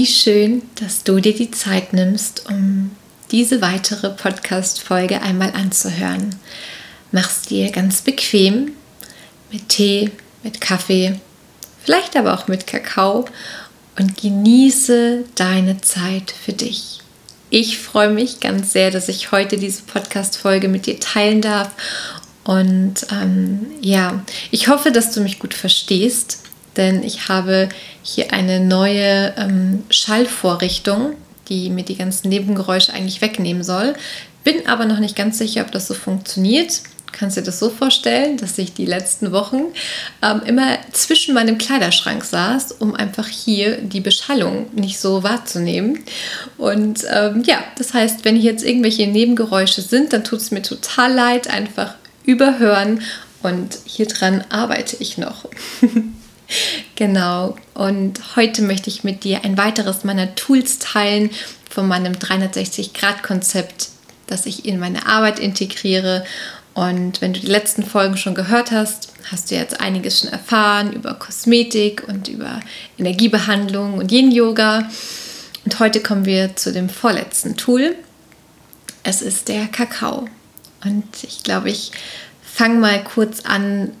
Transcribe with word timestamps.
Wie 0.00 0.06
schön, 0.06 0.62
dass 0.76 1.04
du 1.04 1.20
dir 1.20 1.34
die 1.34 1.50
Zeit 1.50 1.92
nimmst, 1.92 2.48
um 2.48 2.90
diese 3.32 3.60
weitere 3.60 4.08
Podcast-Folge 4.08 5.20
einmal 5.20 5.52
anzuhören. 5.52 6.36
Mach's 7.12 7.42
dir 7.42 7.70
ganz 7.70 8.00
bequem 8.00 8.72
mit 9.52 9.68
Tee, 9.68 10.10
mit 10.42 10.58
Kaffee, 10.58 11.20
vielleicht 11.84 12.16
aber 12.16 12.32
auch 12.32 12.48
mit 12.48 12.66
Kakao 12.66 13.26
und 13.98 14.16
genieße 14.16 15.24
deine 15.34 15.82
Zeit 15.82 16.32
für 16.46 16.54
dich. 16.54 17.00
Ich 17.50 17.76
freue 17.76 18.08
mich 18.08 18.40
ganz 18.40 18.72
sehr, 18.72 18.90
dass 18.90 19.10
ich 19.10 19.32
heute 19.32 19.58
diese 19.58 19.82
Podcast-Folge 19.82 20.68
mit 20.68 20.86
dir 20.86 20.98
teilen 20.98 21.42
darf. 21.42 21.72
Und 22.44 23.06
ähm, 23.12 23.66
ja, 23.82 24.24
ich 24.50 24.68
hoffe, 24.68 24.92
dass 24.92 25.12
du 25.12 25.20
mich 25.20 25.38
gut 25.38 25.52
verstehst 25.52 26.39
denn 26.76 27.02
ich 27.02 27.28
habe 27.28 27.68
hier 28.02 28.32
eine 28.32 28.60
neue 28.60 29.34
ähm, 29.36 29.84
Schallvorrichtung, 29.90 31.14
die 31.48 31.70
mir 31.70 31.84
die 31.84 31.96
ganzen 31.96 32.28
Nebengeräusche 32.28 32.92
eigentlich 32.92 33.20
wegnehmen 33.20 33.62
soll. 33.62 33.94
Bin 34.44 34.66
aber 34.66 34.86
noch 34.86 34.98
nicht 34.98 35.16
ganz 35.16 35.38
sicher, 35.38 35.62
ob 35.62 35.72
das 35.72 35.86
so 35.86 35.94
funktioniert. 35.94 36.80
Kannst 37.12 37.36
du 37.36 37.40
dir 37.40 37.46
das 37.46 37.58
so 37.58 37.70
vorstellen, 37.70 38.36
dass 38.36 38.56
ich 38.56 38.72
die 38.72 38.86
letzten 38.86 39.32
Wochen 39.32 39.64
ähm, 40.22 40.42
immer 40.46 40.78
zwischen 40.92 41.34
meinem 41.34 41.58
Kleiderschrank 41.58 42.24
saß, 42.24 42.72
um 42.72 42.94
einfach 42.94 43.26
hier 43.26 43.78
die 43.78 44.00
Beschallung 44.00 44.66
nicht 44.74 45.00
so 45.00 45.22
wahrzunehmen. 45.22 46.04
Und 46.56 47.04
ähm, 47.12 47.42
ja, 47.44 47.64
das 47.76 47.94
heißt, 47.94 48.24
wenn 48.24 48.36
hier 48.36 48.52
jetzt 48.52 48.64
irgendwelche 48.64 49.06
Nebengeräusche 49.08 49.82
sind, 49.82 50.12
dann 50.12 50.24
tut 50.24 50.40
es 50.40 50.50
mir 50.52 50.62
total 50.62 51.12
leid, 51.12 51.50
einfach 51.50 51.94
überhören. 52.24 53.02
Und 53.42 53.78
hier 53.84 54.06
dran 54.06 54.44
arbeite 54.50 54.96
ich 55.00 55.18
noch. 55.18 55.46
Genau. 57.00 57.56
Und 57.72 58.36
heute 58.36 58.60
möchte 58.60 58.90
ich 58.90 59.04
mit 59.04 59.24
dir 59.24 59.42
ein 59.42 59.56
weiteres 59.56 60.04
meiner 60.04 60.34
Tools 60.34 60.78
teilen 60.78 61.30
von 61.70 61.88
meinem 61.88 62.12
360-Grad-Konzept, 62.12 63.88
das 64.26 64.44
ich 64.44 64.66
in 64.66 64.78
meine 64.78 65.06
Arbeit 65.06 65.38
integriere. 65.38 66.26
Und 66.74 67.22
wenn 67.22 67.32
du 67.32 67.40
die 67.40 67.46
letzten 67.46 67.84
Folgen 67.84 68.18
schon 68.18 68.34
gehört 68.34 68.70
hast, 68.70 69.14
hast 69.32 69.50
du 69.50 69.54
jetzt 69.54 69.80
einiges 69.80 70.20
schon 70.20 70.28
erfahren 70.28 70.92
über 70.92 71.14
Kosmetik 71.14 72.06
und 72.06 72.28
über 72.28 72.60
Energiebehandlung 72.98 73.94
und 73.94 74.12
Yin-Yoga. 74.12 74.86
Und 75.64 75.80
heute 75.80 76.02
kommen 76.02 76.26
wir 76.26 76.54
zu 76.54 76.70
dem 76.70 76.90
vorletzten 76.90 77.56
Tool. 77.56 77.96
Es 79.04 79.22
ist 79.22 79.48
der 79.48 79.68
Kakao. 79.68 80.28
Und 80.84 81.06
ich 81.22 81.44
glaube, 81.44 81.70
ich 81.70 81.92
fange 82.52 82.78
mal 82.78 83.02
kurz 83.02 83.40
an, 83.40 83.92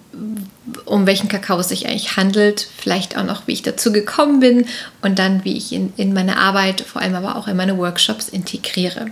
um 0.84 1.06
welchen 1.06 1.28
Kakao 1.28 1.58
es 1.60 1.68
sich 1.68 1.86
eigentlich 1.86 2.16
handelt, 2.16 2.68
vielleicht 2.76 3.16
auch 3.16 3.24
noch, 3.24 3.46
wie 3.46 3.52
ich 3.52 3.62
dazu 3.62 3.92
gekommen 3.92 4.40
bin 4.40 4.66
und 5.02 5.18
dann, 5.18 5.44
wie 5.44 5.56
ich 5.56 5.72
ihn 5.72 5.92
in 5.96 6.12
meine 6.12 6.36
Arbeit, 6.36 6.80
vor 6.80 7.00
allem 7.00 7.14
aber 7.14 7.36
auch 7.36 7.48
in 7.48 7.56
meine 7.56 7.78
Workshops 7.78 8.28
integriere. 8.28 9.06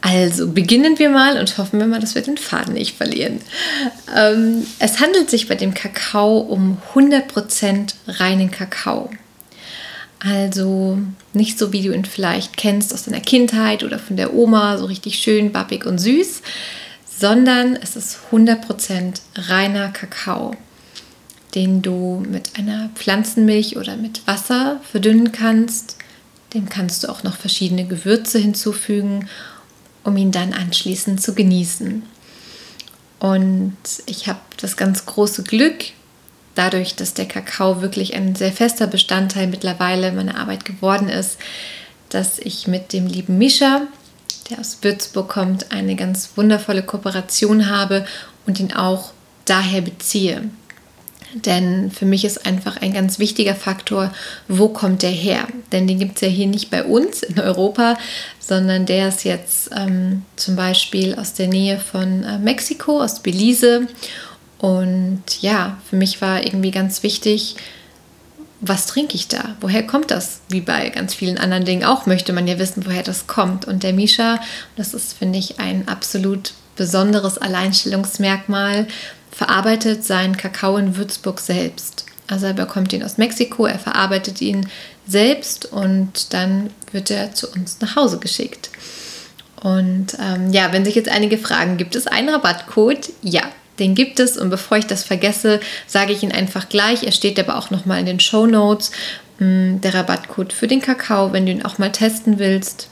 Also 0.00 0.48
beginnen 0.48 0.98
wir 0.98 1.10
mal 1.10 1.38
und 1.38 1.58
hoffen 1.58 1.80
wir 1.80 1.86
mal, 1.86 2.00
dass 2.00 2.14
wir 2.14 2.22
den 2.22 2.36
Faden 2.36 2.74
nicht 2.74 2.96
verlieren. 2.96 3.40
Ähm, 4.16 4.66
es 4.78 5.00
handelt 5.00 5.28
sich 5.28 5.48
bei 5.48 5.54
dem 5.54 5.74
Kakao 5.74 6.38
um 6.38 6.78
100% 6.94 7.94
reinen 8.06 8.50
Kakao. 8.50 9.10
Also 10.20 10.98
nicht 11.32 11.58
so, 11.58 11.72
wie 11.72 11.82
du 11.82 11.92
ihn 11.92 12.04
vielleicht 12.04 12.56
kennst 12.56 12.92
aus 12.92 13.04
deiner 13.04 13.20
Kindheit 13.20 13.84
oder 13.84 13.98
von 13.98 14.16
der 14.16 14.34
Oma, 14.34 14.78
so 14.78 14.86
richtig 14.86 15.18
schön, 15.18 15.52
bappig 15.52 15.86
und 15.86 15.98
süß, 15.98 16.42
sondern 17.18 17.76
es 17.76 17.96
ist 17.96 18.18
100% 18.30 19.20
reiner 19.34 19.88
Kakao, 19.88 20.54
den 21.54 21.82
du 21.82 22.24
mit 22.28 22.56
einer 22.56 22.90
Pflanzenmilch 22.94 23.76
oder 23.76 23.96
mit 23.96 24.26
Wasser 24.26 24.80
verdünnen 24.90 25.32
kannst. 25.32 25.96
Dem 26.54 26.68
kannst 26.68 27.02
du 27.02 27.08
auch 27.08 27.24
noch 27.24 27.36
verschiedene 27.36 27.86
Gewürze 27.86 28.38
hinzufügen, 28.38 29.28
um 30.04 30.16
ihn 30.16 30.30
dann 30.30 30.52
anschließend 30.52 31.20
zu 31.20 31.34
genießen. 31.34 32.04
Und 33.18 33.76
ich 34.06 34.28
habe 34.28 34.40
das 34.60 34.76
ganz 34.76 35.04
große 35.04 35.42
Glück, 35.42 35.86
dadurch, 36.54 36.94
dass 36.94 37.14
der 37.14 37.26
Kakao 37.26 37.82
wirklich 37.82 38.14
ein 38.14 38.36
sehr 38.36 38.52
fester 38.52 38.86
Bestandteil 38.86 39.48
mittlerweile 39.48 40.12
meiner 40.12 40.38
Arbeit 40.38 40.64
geworden 40.64 41.08
ist, 41.08 41.38
dass 42.10 42.38
ich 42.38 42.68
mit 42.68 42.92
dem 42.92 43.06
lieben 43.06 43.38
Mischa, 43.38 43.82
der 44.50 44.60
aus 44.60 44.78
Würzburg 44.82 45.28
kommt, 45.28 45.72
eine 45.72 45.96
ganz 45.96 46.30
wundervolle 46.36 46.82
Kooperation 46.82 47.70
habe 47.70 48.06
und 48.46 48.60
ihn 48.60 48.72
auch 48.72 49.12
daher 49.44 49.82
beziehe. 49.82 50.50
Denn 51.34 51.90
für 51.90 52.06
mich 52.06 52.24
ist 52.24 52.46
einfach 52.46 52.80
ein 52.80 52.94
ganz 52.94 53.18
wichtiger 53.18 53.54
Faktor, 53.54 54.12
wo 54.48 54.68
kommt 54.68 55.02
der 55.02 55.10
her? 55.10 55.46
Denn 55.72 55.86
den 55.86 55.98
gibt 55.98 56.16
es 56.16 56.22
ja 56.22 56.28
hier 56.28 56.46
nicht 56.46 56.70
bei 56.70 56.84
uns 56.84 57.22
in 57.22 57.38
Europa, 57.38 57.98
sondern 58.38 58.86
der 58.86 59.08
ist 59.08 59.24
jetzt 59.24 59.70
ähm, 59.76 60.22
zum 60.36 60.56
Beispiel 60.56 61.14
aus 61.16 61.34
der 61.34 61.48
Nähe 61.48 61.78
von 61.78 62.24
äh, 62.24 62.38
Mexiko, 62.38 63.02
aus 63.02 63.20
Belize. 63.20 63.86
Und 64.56 65.22
ja, 65.40 65.76
für 65.88 65.96
mich 65.96 66.22
war 66.22 66.44
irgendwie 66.44 66.70
ganz 66.70 67.02
wichtig, 67.02 67.56
was 68.60 68.86
trinke 68.86 69.14
ich 69.14 69.28
da? 69.28 69.56
Woher 69.60 69.86
kommt 69.86 70.10
das? 70.10 70.40
Wie 70.48 70.60
bei 70.60 70.88
ganz 70.90 71.14
vielen 71.14 71.38
anderen 71.38 71.64
Dingen 71.64 71.84
auch 71.84 72.06
möchte 72.06 72.32
man 72.32 72.48
ja 72.48 72.58
wissen, 72.58 72.86
woher 72.86 73.02
das 73.02 73.26
kommt. 73.26 73.66
Und 73.66 73.82
der 73.82 73.92
Misha, 73.92 74.40
das 74.76 74.94
ist, 74.94 75.12
finde 75.12 75.38
ich, 75.38 75.60
ein 75.60 75.86
absolut 75.86 76.54
besonderes 76.76 77.38
Alleinstellungsmerkmal, 77.38 78.86
verarbeitet 79.30 80.04
seinen 80.04 80.36
Kakao 80.36 80.76
in 80.76 80.96
Würzburg 80.96 81.38
selbst. 81.40 82.04
Also 82.26 82.46
er 82.46 82.54
bekommt 82.54 82.92
ihn 82.92 83.02
aus 83.02 83.16
Mexiko, 83.16 83.66
er 83.66 83.78
verarbeitet 83.78 84.40
ihn 84.40 84.68
selbst 85.06 85.64
und 85.66 86.32
dann 86.34 86.70
wird 86.92 87.10
er 87.10 87.34
zu 87.34 87.48
uns 87.50 87.78
nach 87.80 87.96
Hause 87.96 88.18
geschickt. 88.18 88.70
Und 89.62 90.16
ähm, 90.20 90.52
ja, 90.52 90.72
wenn 90.72 90.84
sich 90.84 90.94
jetzt 90.94 91.08
einige 91.08 91.38
fragen, 91.38 91.78
gibt 91.78 91.96
es 91.96 92.06
einen 92.06 92.28
Rabattcode? 92.28 93.10
Ja, 93.22 93.42
den 93.78 93.94
gibt 93.94 94.20
es 94.20 94.36
und 94.36 94.50
bevor 94.50 94.78
ich 94.78 94.86
das 94.86 95.04
vergesse, 95.04 95.60
sage 95.86 96.12
ich 96.12 96.22
ihn 96.22 96.32
einfach 96.32 96.68
gleich. 96.68 97.04
Er 97.04 97.12
steht 97.12 97.38
aber 97.38 97.56
auch 97.56 97.70
nochmal 97.70 98.00
in 98.00 98.06
den 98.06 98.20
Show 98.20 98.46
Notes. 98.46 98.90
Mm, 99.38 99.80
der 99.80 99.94
Rabattcode 99.94 100.52
für 100.52 100.66
den 100.66 100.80
Kakao, 100.80 101.32
wenn 101.32 101.46
du 101.46 101.52
ihn 101.52 101.64
auch 101.64 101.78
mal 101.78 101.92
testen 101.92 102.38
willst, 102.38 102.88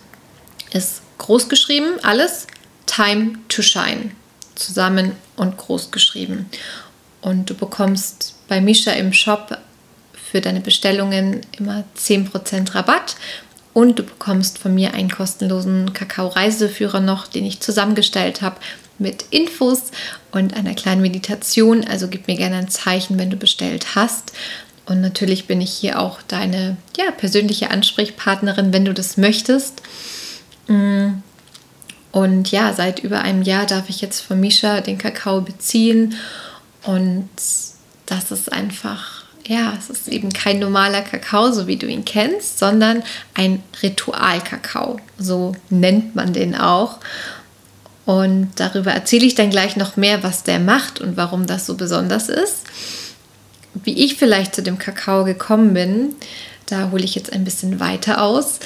ist 0.72 1.02
groß 1.18 1.48
geschrieben, 1.48 1.94
alles 2.02 2.46
Time 2.86 3.32
to 3.48 3.62
Shine. 3.62 4.10
Zusammen 4.54 5.12
und 5.36 5.56
groß 5.56 5.90
geschrieben. 5.90 6.48
Und 7.20 7.50
du 7.50 7.54
bekommst 7.54 8.34
bei 8.48 8.60
Misha 8.60 8.92
im 8.92 9.12
Shop 9.12 9.58
für 10.30 10.40
deine 10.40 10.60
Bestellungen 10.60 11.40
immer 11.58 11.84
10% 11.96 12.74
Rabatt. 12.74 13.16
Und 13.74 13.98
du 13.98 14.04
bekommst 14.04 14.58
von 14.58 14.74
mir 14.74 14.94
einen 14.94 15.10
kostenlosen 15.10 15.92
Kakao-Reiseführer 15.92 17.00
noch, 17.00 17.26
den 17.26 17.44
ich 17.44 17.60
zusammengestellt 17.60 18.40
habe 18.40 18.56
mit 18.98 19.26
Infos 19.30 19.90
und 20.32 20.54
einer 20.54 20.74
kleinen 20.74 21.02
Meditation. 21.02 21.84
Also 21.86 22.08
gib 22.08 22.26
mir 22.26 22.36
gerne 22.36 22.56
ein 22.56 22.68
Zeichen, 22.68 23.18
wenn 23.18 23.30
du 23.30 23.36
bestellt 23.36 23.94
hast. 23.94 24.32
Und 24.86 25.00
natürlich 25.00 25.46
bin 25.46 25.60
ich 25.60 25.72
hier 25.72 26.00
auch 26.00 26.22
deine 26.22 26.76
ja, 26.96 27.10
persönliche 27.10 27.70
Ansprechpartnerin, 27.70 28.72
wenn 28.72 28.84
du 28.84 28.94
das 28.94 29.16
möchtest. 29.16 29.82
Mm. 30.68 31.14
Und 32.12 32.50
ja, 32.50 32.72
seit 32.72 33.00
über 33.00 33.20
einem 33.20 33.42
Jahr 33.42 33.66
darf 33.66 33.90
ich 33.90 34.00
jetzt 34.00 34.20
von 34.20 34.40
Misha 34.40 34.80
den 34.80 34.96
Kakao 34.96 35.42
beziehen. 35.42 36.14
Und 36.84 37.28
das 38.06 38.30
ist 38.30 38.50
einfach, 38.50 39.24
ja, 39.46 39.74
es 39.78 39.90
ist 39.90 40.08
eben 40.08 40.32
kein 40.32 40.60
normaler 40.60 41.02
Kakao, 41.02 41.52
so 41.52 41.66
wie 41.66 41.76
du 41.76 41.86
ihn 41.86 42.04
kennst, 42.04 42.58
sondern 42.58 43.02
ein 43.34 43.62
Ritualkakao. 43.82 44.98
So 45.18 45.54
nennt 45.68 46.14
man 46.14 46.32
den 46.32 46.54
auch. 46.54 47.00
Und 48.06 48.52
darüber 48.56 48.92
erzähle 48.92 49.26
ich 49.26 49.34
dann 49.34 49.50
gleich 49.50 49.76
noch 49.76 49.96
mehr, 49.96 50.22
was 50.22 50.44
der 50.44 50.60
macht 50.60 51.00
und 51.00 51.16
warum 51.16 51.46
das 51.46 51.66
so 51.66 51.74
besonders 51.74 52.28
ist. 52.28 52.62
Wie 53.74 54.04
ich 54.04 54.14
vielleicht 54.16 54.54
zu 54.54 54.62
dem 54.62 54.78
Kakao 54.78 55.24
gekommen 55.24 55.74
bin, 55.74 56.14
da 56.66 56.90
hole 56.90 57.04
ich 57.04 57.14
jetzt 57.14 57.32
ein 57.32 57.44
bisschen 57.44 57.78
weiter 57.80 58.22
aus, 58.22 58.60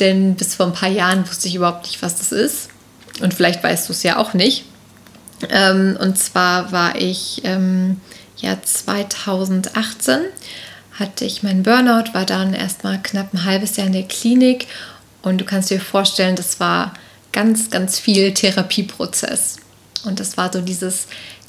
denn 0.00 0.36
bis 0.36 0.54
vor 0.54 0.66
ein 0.66 0.72
paar 0.72 0.88
Jahren 0.88 1.28
wusste 1.28 1.48
ich 1.48 1.56
überhaupt 1.56 1.84
nicht, 1.86 2.02
was 2.02 2.16
das 2.16 2.32
ist. 2.32 2.68
Und 3.20 3.34
vielleicht 3.34 3.62
weißt 3.62 3.88
du 3.88 3.92
es 3.92 4.02
ja 4.02 4.16
auch 4.16 4.32
nicht. 4.32 4.64
Ähm, 5.50 5.98
und 6.00 6.18
zwar 6.18 6.72
war 6.72 6.96
ich 6.96 7.42
ähm, 7.44 8.00
ja 8.38 8.56
2018 8.62 10.20
hatte 10.98 11.24
ich 11.24 11.42
meinen 11.42 11.64
Burnout, 11.64 12.14
war 12.14 12.24
dann 12.24 12.54
erstmal 12.54 13.02
knapp 13.02 13.34
ein 13.34 13.44
halbes 13.44 13.76
Jahr 13.76 13.88
in 13.88 13.92
der 13.92 14.04
Klinik 14.04 14.68
und 15.22 15.40
du 15.40 15.44
kannst 15.44 15.70
dir 15.70 15.80
vorstellen, 15.80 16.36
das 16.36 16.60
war 16.60 16.94
ganz, 17.34 17.68
ganz 17.68 17.98
viel 17.98 18.32
Therapieprozess. 18.32 19.58
Und 20.04 20.20
das 20.20 20.38
war 20.38 20.50
so 20.50 20.62
dieses 20.62 21.08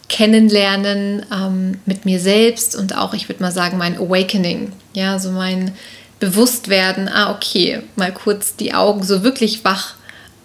Kennenlernen 0.10 1.26
ähm, 1.32 1.80
mit 1.86 2.04
mir 2.04 2.20
selbst 2.20 2.76
und 2.76 2.98
auch, 2.98 3.14
ich 3.14 3.30
würde 3.30 3.42
mal 3.42 3.52
sagen, 3.52 3.78
mein 3.78 3.98
Awakening. 3.98 4.74
Ja, 4.94 5.20
so 5.20 5.32
mein 5.32 5.74
Bewusstwerden, 6.20 7.08
ah, 7.08 7.32
okay, 7.32 7.82
mal 7.96 8.12
kurz 8.12 8.56
die 8.56 8.74
Augen 8.74 9.04
so 9.04 9.24
wirklich 9.24 9.64
wach 9.64 9.96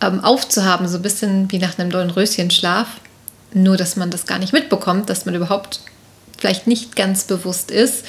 ähm, 0.01 0.23
aufzuhaben, 0.23 0.89
so 0.89 0.97
ein 0.97 1.03
bisschen 1.03 1.51
wie 1.51 1.59
nach 1.59 1.79
einem 1.79 1.91
Dornröschenschlaf. 1.91 2.89
Nur, 3.53 3.77
dass 3.77 3.97
man 3.97 4.11
das 4.11 4.27
gar 4.27 4.39
nicht 4.39 4.53
mitbekommt, 4.53 5.11
dass 5.11 5.27
man 5.27 5.35
überhaupt 5.35 5.81
vielleicht 6.39 6.67
nicht 6.67 6.97
ganz 6.97 7.25
bewusst 7.25 7.71
ist. 7.71 8.05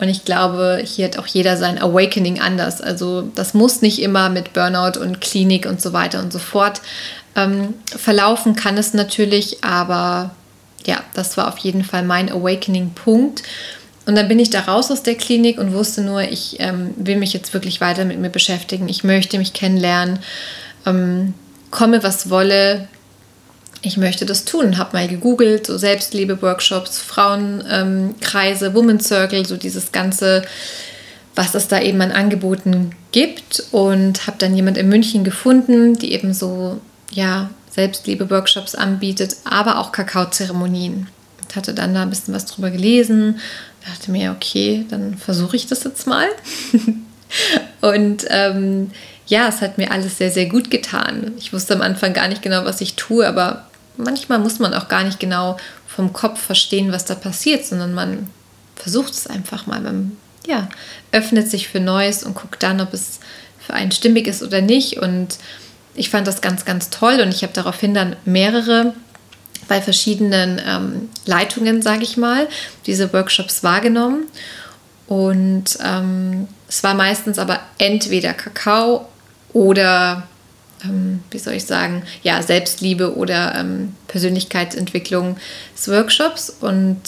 Und 0.00 0.08
ich 0.08 0.24
glaube, 0.24 0.82
hier 0.82 1.04
hat 1.04 1.18
auch 1.18 1.26
jeder 1.26 1.58
sein 1.58 1.80
Awakening 1.80 2.40
anders. 2.40 2.80
Also 2.80 3.30
das 3.34 3.52
muss 3.52 3.82
nicht 3.82 4.00
immer 4.00 4.30
mit 4.30 4.54
Burnout 4.54 4.98
und 4.98 5.20
Klinik 5.20 5.66
und 5.66 5.80
so 5.80 5.92
weiter 5.92 6.20
und 6.20 6.32
so 6.32 6.38
fort 6.38 6.80
ähm, 7.36 7.74
verlaufen, 7.84 8.56
kann 8.56 8.78
es 8.78 8.94
natürlich, 8.94 9.62
aber 9.62 10.30
ja, 10.86 10.96
das 11.14 11.36
war 11.36 11.48
auf 11.48 11.58
jeden 11.58 11.84
Fall 11.84 12.02
mein 12.02 12.30
Awakening-Punkt. 12.30 13.42
Und 14.06 14.16
dann 14.16 14.28
bin 14.28 14.38
ich 14.38 14.50
da 14.50 14.60
raus 14.60 14.90
aus 14.90 15.02
der 15.02 15.14
Klinik 15.14 15.58
und 15.58 15.74
wusste 15.74 16.00
nur, 16.00 16.22
ich 16.22 16.56
ähm, 16.58 16.94
will 16.96 17.16
mich 17.16 17.34
jetzt 17.34 17.52
wirklich 17.52 17.82
weiter 17.82 18.06
mit 18.06 18.18
mir 18.18 18.30
beschäftigen. 18.30 18.88
Ich 18.88 19.04
möchte 19.04 19.38
mich 19.38 19.52
kennenlernen, 19.52 20.18
ähm, 20.86 21.34
komme 21.70 22.02
was 22.02 22.30
wolle. 22.30 22.88
Ich 23.82 23.96
möchte 23.96 24.26
das 24.26 24.44
tun. 24.44 24.76
Habe 24.76 24.96
mal 24.96 25.08
gegoogelt, 25.08 25.66
so 25.66 25.78
Selbstliebe-Workshops, 25.78 26.98
Frauenkreise, 26.98 28.66
ähm, 28.66 28.74
Woman 28.74 29.00
Circle, 29.00 29.46
so 29.46 29.56
dieses 29.56 29.90
ganze, 29.90 30.42
was 31.34 31.54
es 31.54 31.68
da 31.68 31.80
eben 31.80 32.00
an 32.02 32.12
Angeboten 32.12 32.92
gibt. 33.12 33.64
Und 33.70 34.26
habe 34.26 34.36
dann 34.38 34.54
jemand 34.54 34.76
in 34.76 34.88
München 34.88 35.24
gefunden, 35.24 35.94
die 35.94 36.12
eben 36.12 36.34
so, 36.34 36.80
ja, 37.10 37.50
Selbstliebe-Workshops 37.70 38.74
anbietet, 38.74 39.36
aber 39.44 39.78
auch 39.78 39.92
Kakaozeremonien. 39.92 41.06
Ich 41.48 41.56
hatte 41.56 41.72
dann 41.72 41.94
da 41.94 42.02
ein 42.02 42.10
bisschen 42.10 42.34
was 42.34 42.46
drüber 42.46 42.70
gelesen, 42.70 43.40
dachte 43.86 44.10
mir, 44.10 44.32
okay, 44.32 44.84
dann 44.88 45.16
versuche 45.16 45.56
ich 45.56 45.66
das 45.66 45.84
jetzt 45.84 46.06
mal. 46.06 46.26
und 47.80 48.24
ähm, 48.28 48.90
ja, 49.26 49.48
es 49.48 49.60
hat 49.60 49.78
mir 49.78 49.90
alles 49.90 50.18
sehr, 50.18 50.30
sehr 50.30 50.46
gut 50.46 50.70
getan. 50.70 51.32
Ich 51.38 51.52
wusste 51.52 51.74
am 51.74 51.82
Anfang 51.82 52.12
gar 52.12 52.28
nicht 52.28 52.42
genau, 52.42 52.64
was 52.64 52.80
ich 52.80 52.96
tue, 52.96 53.26
aber 53.26 53.69
manchmal 53.96 54.38
muss 54.38 54.58
man 54.58 54.74
auch 54.74 54.88
gar 54.88 55.04
nicht 55.04 55.20
genau 55.20 55.56
vom 55.86 56.12
Kopf 56.12 56.40
verstehen, 56.40 56.92
was 56.92 57.04
da 57.04 57.14
passiert, 57.14 57.64
sondern 57.66 57.94
man 57.94 58.28
versucht 58.76 59.12
es 59.12 59.26
einfach 59.26 59.66
mal. 59.66 59.80
Man 59.80 60.16
ja, 60.46 60.68
öffnet 61.12 61.50
sich 61.50 61.68
für 61.68 61.80
Neues 61.80 62.22
und 62.22 62.34
guckt 62.34 62.62
dann, 62.62 62.80
ob 62.80 62.94
es 62.94 63.20
für 63.58 63.74
einen 63.74 63.92
stimmig 63.92 64.26
ist 64.26 64.42
oder 64.42 64.60
nicht. 64.60 64.98
Und 64.98 65.38
ich 65.94 66.10
fand 66.10 66.26
das 66.26 66.40
ganz, 66.40 66.64
ganz 66.64 66.90
toll 66.90 67.20
und 67.20 67.34
ich 67.34 67.42
habe 67.42 67.52
daraufhin 67.52 67.94
dann 67.94 68.16
mehrere 68.24 68.94
bei 69.68 69.80
verschiedenen 69.80 70.60
ähm, 70.66 71.08
Leitungen, 71.26 71.82
sage 71.82 72.02
ich 72.02 72.16
mal, 72.16 72.48
diese 72.86 73.12
Workshops 73.12 73.62
wahrgenommen. 73.62 74.24
Und 75.06 75.78
ähm, 75.84 76.48
es 76.68 76.82
war 76.82 76.94
meistens 76.94 77.38
aber 77.38 77.60
entweder 77.78 78.32
Kakao 78.32 79.08
oder, 79.52 80.26
ähm, 80.84 81.22
wie 81.30 81.38
soll 81.38 81.54
ich 81.54 81.64
sagen, 81.64 82.02
ja, 82.22 82.42
Selbstliebe 82.42 83.16
oder 83.16 83.54
ähm, 83.54 83.94
Persönlichkeitsentwicklung 84.08 85.36
des 85.76 85.88
Workshops. 85.88 86.50
Und 86.60 87.00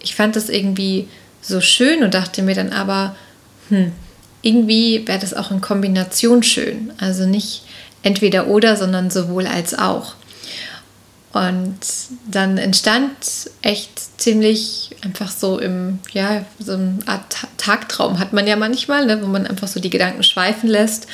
ich 0.00 0.14
fand 0.14 0.36
das 0.36 0.48
irgendwie 0.48 1.08
so 1.40 1.60
schön 1.60 2.02
und 2.02 2.14
dachte 2.14 2.42
mir 2.42 2.54
dann 2.54 2.72
aber, 2.72 3.16
hm, 3.68 3.92
irgendwie 4.42 5.06
wäre 5.06 5.18
das 5.18 5.34
auch 5.34 5.50
in 5.50 5.60
Kombination 5.60 6.42
schön. 6.42 6.92
Also 6.98 7.26
nicht 7.26 7.62
entweder 8.02 8.46
oder, 8.46 8.76
sondern 8.76 9.10
sowohl 9.10 9.46
als 9.46 9.76
auch. 9.76 10.14
Und 11.32 11.78
dann 12.30 12.56
entstand 12.56 13.10
echt 13.60 14.00
ziemlich 14.18 14.96
einfach 15.02 15.30
so 15.30 15.58
im, 15.58 15.98
ja, 16.12 16.46
so 16.58 16.72
eine 16.72 16.98
Art 17.04 17.24
Tagtraum 17.58 18.18
hat 18.18 18.32
man 18.32 18.46
ja 18.46 18.56
manchmal, 18.56 19.04
ne, 19.04 19.20
wo 19.20 19.26
man 19.26 19.46
einfach 19.46 19.68
so 19.68 19.78
die 19.78 19.90
Gedanken 19.90 20.22
schweifen 20.22 20.68
lässt. 20.68 21.06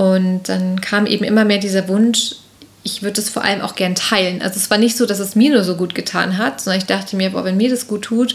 Und 0.00 0.48
dann 0.48 0.80
kam 0.80 1.04
eben 1.04 1.24
immer 1.24 1.44
mehr 1.44 1.58
dieser 1.58 1.86
Wunsch, 1.86 2.36
ich 2.82 3.02
würde 3.02 3.20
es 3.20 3.28
vor 3.28 3.44
allem 3.44 3.60
auch 3.60 3.74
gern 3.74 3.94
teilen. 3.94 4.40
Also 4.40 4.56
es 4.56 4.70
war 4.70 4.78
nicht 4.78 4.96
so, 4.96 5.04
dass 5.04 5.18
es 5.18 5.36
mir 5.36 5.50
nur 5.50 5.62
so 5.62 5.76
gut 5.76 5.94
getan 5.94 6.38
hat, 6.38 6.62
sondern 6.62 6.80
ich 6.80 6.86
dachte 6.86 7.16
mir, 7.16 7.32
boah, 7.32 7.44
wenn 7.44 7.58
mir 7.58 7.68
das 7.68 7.86
gut 7.86 8.00
tut 8.00 8.34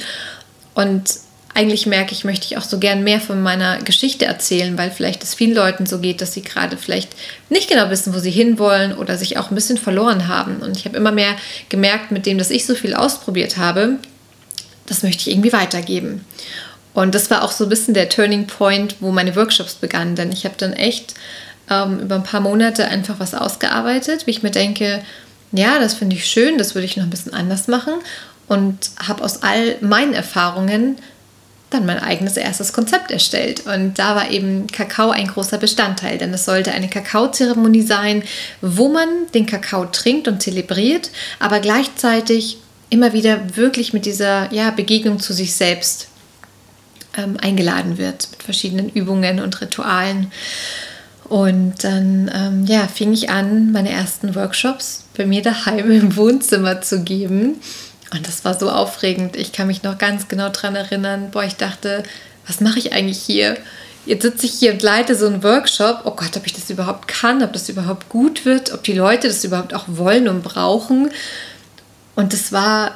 und 0.76 1.10
eigentlich 1.56 1.88
merke 1.88 2.12
ich, 2.12 2.24
möchte 2.24 2.46
ich 2.46 2.58
auch 2.58 2.64
so 2.64 2.78
gern 2.78 3.04
mehr 3.04 3.20
von 3.20 3.42
meiner 3.42 3.80
Geschichte 3.80 4.26
erzählen, 4.26 4.78
weil 4.78 4.92
vielleicht 4.92 5.24
es 5.24 5.34
vielen 5.34 5.56
Leuten 5.56 5.88
so 5.88 5.98
geht, 5.98 6.22
dass 6.22 6.34
sie 6.34 6.44
gerade 6.44 6.78
vielleicht 6.78 7.16
nicht 7.50 7.68
genau 7.68 7.90
wissen, 7.90 8.14
wo 8.14 8.20
sie 8.20 8.30
hinwollen 8.30 8.96
oder 8.96 9.18
sich 9.18 9.40
auch 9.40 9.50
ein 9.50 9.56
bisschen 9.56 9.78
verloren 9.78 10.28
haben. 10.28 10.58
Und 10.58 10.78
ich 10.78 10.86
habe 10.86 10.98
immer 10.98 11.12
mehr 11.12 11.36
gemerkt, 11.70 12.12
mit 12.12 12.28
dem, 12.28 12.38
dass 12.38 12.52
ich 12.52 12.68
so 12.68 12.76
viel 12.76 12.94
ausprobiert 12.94 13.58
habe, 13.58 13.96
das 14.86 15.02
möchte 15.02 15.22
ich 15.22 15.36
irgendwie 15.36 15.54
weitergeben. 15.54 16.26
Und 16.94 17.16
das 17.16 17.32
war 17.32 17.44
auch 17.44 17.52
so 17.52 17.64
ein 17.64 17.70
bisschen 17.70 17.96
der 17.96 18.10
Turning 18.10 18.46
Point, 18.46 18.98
wo 19.00 19.12
meine 19.12 19.36
Workshops 19.36 19.74
begannen, 19.74 20.16
denn 20.16 20.32
ich 20.32 20.46
habe 20.46 20.56
dann 20.60 20.74
echt 20.74 21.16
ähm, 21.70 22.00
über 22.00 22.16
ein 22.16 22.24
paar 22.24 22.42
Monate 22.42 22.86
einfach 22.86 23.20
was 23.20 23.34
ausgearbeitet, 23.34 24.28
wie 24.28 24.32
ich 24.32 24.44
mir 24.44 24.52
denke, 24.52 25.02
ja, 25.52 25.80
das 25.80 25.94
finde 25.94 26.16
ich 26.16 26.26
schön, 26.26 26.58
das 26.58 26.76
würde 26.76 26.86
ich 26.86 26.98
noch 26.98 27.04
ein 27.04 27.10
bisschen 27.10 27.34
anders 27.34 27.68
machen 27.68 27.94
und 28.48 28.92
habe 29.06 29.24
aus 29.24 29.44
all 29.44 29.76
meinen 29.82 30.14
Erfahrungen 30.14 30.98
dann 31.72 31.86
mein 31.86 32.00
eigenes 32.00 32.38
erstes 32.38 32.74
Konzept 32.74 33.12
erstellt. 33.12 33.66
Und 33.66 33.98
da 33.98 34.16
war 34.16 34.30
eben 34.30 34.68
Kakao 34.68 35.10
ein 35.10 35.28
großer 35.28 35.58
Bestandteil, 35.58 36.18
denn 36.18 36.34
es 36.34 36.46
sollte 36.46 36.72
eine 36.72 36.88
Kakaozeremonie 36.88 37.82
sein, 37.82 38.24
wo 38.62 38.90
man 38.90 39.08
den 39.34 39.46
Kakao 39.46 39.86
trinkt 39.86 40.28
und 40.28 40.42
zelebriert, 40.42 41.10
aber 41.40 41.60
gleichzeitig 41.60 42.58
immer 42.90 43.14
wieder 43.14 43.56
wirklich 43.56 43.94
mit 43.94 44.06
dieser 44.06 44.52
ja, 44.54 44.70
Begegnung 44.72 45.20
zu 45.20 45.34
sich 45.34 45.56
selbst 45.56 46.08
ähm, 47.18 47.38
eingeladen 47.42 47.98
wird, 47.98 48.30
mit 48.32 48.44
verschiedenen 48.44 48.90
Übungen 48.90 49.40
und 49.40 49.60
Ritualen. 49.60 50.32
Und 51.28 51.84
dann 51.84 52.32
ähm, 52.34 52.66
ja, 52.66 52.88
fing 52.88 53.12
ich 53.12 53.30
an, 53.30 53.72
meine 53.72 53.90
ersten 53.90 54.36
Workshops 54.36 55.06
bei 55.18 55.26
mir 55.26 55.42
daheim 55.42 55.90
im 55.92 56.16
Wohnzimmer 56.16 56.82
zu 56.82 57.04
geben. 57.04 57.60
Und 58.14 58.28
das 58.28 58.46
war 58.46 58.58
so 58.58 58.70
aufregend. 58.70 59.36
Ich 59.36 59.52
kann 59.52 59.68
mich 59.68 59.84
noch 59.84 59.98
ganz 59.98 60.28
genau 60.28 60.50
daran 60.50 60.76
erinnern. 60.76 61.32
Boah, 61.32 61.44
ich 61.44 61.56
dachte, 61.56 62.04
was 62.48 62.62
mache 62.62 62.80
ich 62.80 62.94
eigentlich 62.94 63.20
hier? 63.20 63.58
Jetzt 64.06 64.22
sitze 64.22 64.46
ich 64.46 64.54
hier 64.54 64.74
und 64.74 64.84
leite 64.84 65.16
so 65.16 65.26
einen 65.26 65.42
Workshop. 65.42 66.02
Oh 66.06 66.12
Gott, 66.12 66.38
ob 66.38 66.46
ich 66.46 66.54
das 66.54 66.70
überhaupt 66.70 67.08
kann, 67.08 67.42
ob 67.42 67.54
das 67.54 67.70
überhaupt 67.70 68.08
gut 68.10 68.46
wird, 68.46 68.72
ob 68.72 68.84
die 68.84 68.94
Leute 68.94 69.28
das 69.28 69.44
überhaupt 69.44 69.74
auch 69.74 69.86
wollen 69.88 70.28
und 70.28 70.44
brauchen. 70.44 71.10
Und 72.16 72.34
das 72.34 72.52
war, 72.52 72.92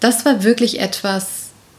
das 0.00 0.24
war 0.24 0.42
wirklich 0.42 0.80
etwas, 0.80 1.26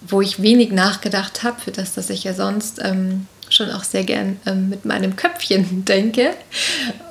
wo 0.02 0.22
ich 0.22 0.42
wenig 0.42 0.72
nachgedacht 0.72 1.44
habe, 1.44 1.60
für 1.60 1.72
das, 1.72 1.94
dass 1.94 2.10
ich 2.10 2.24
ja 2.24 2.34
sonst 2.34 2.80
ähm, 2.82 3.28
schon 3.60 3.72
auch 3.72 3.84
sehr 3.84 4.04
gern 4.04 4.40
ähm, 4.46 4.70
mit 4.70 4.86
meinem 4.86 5.16
Köpfchen 5.16 5.86
denke 5.86 6.34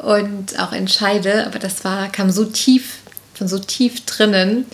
und 0.02 0.58
auch 0.58 0.72
entscheide. 0.72 1.46
Aber 1.46 1.58
das 1.58 1.84
war, 1.84 2.10
kam 2.10 2.30
so 2.30 2.44
tief, 2.44 2.98
von 3.34 3.48
so 3.48 3.58
tief 3.58 4.04
drinnen. 4.06 4.64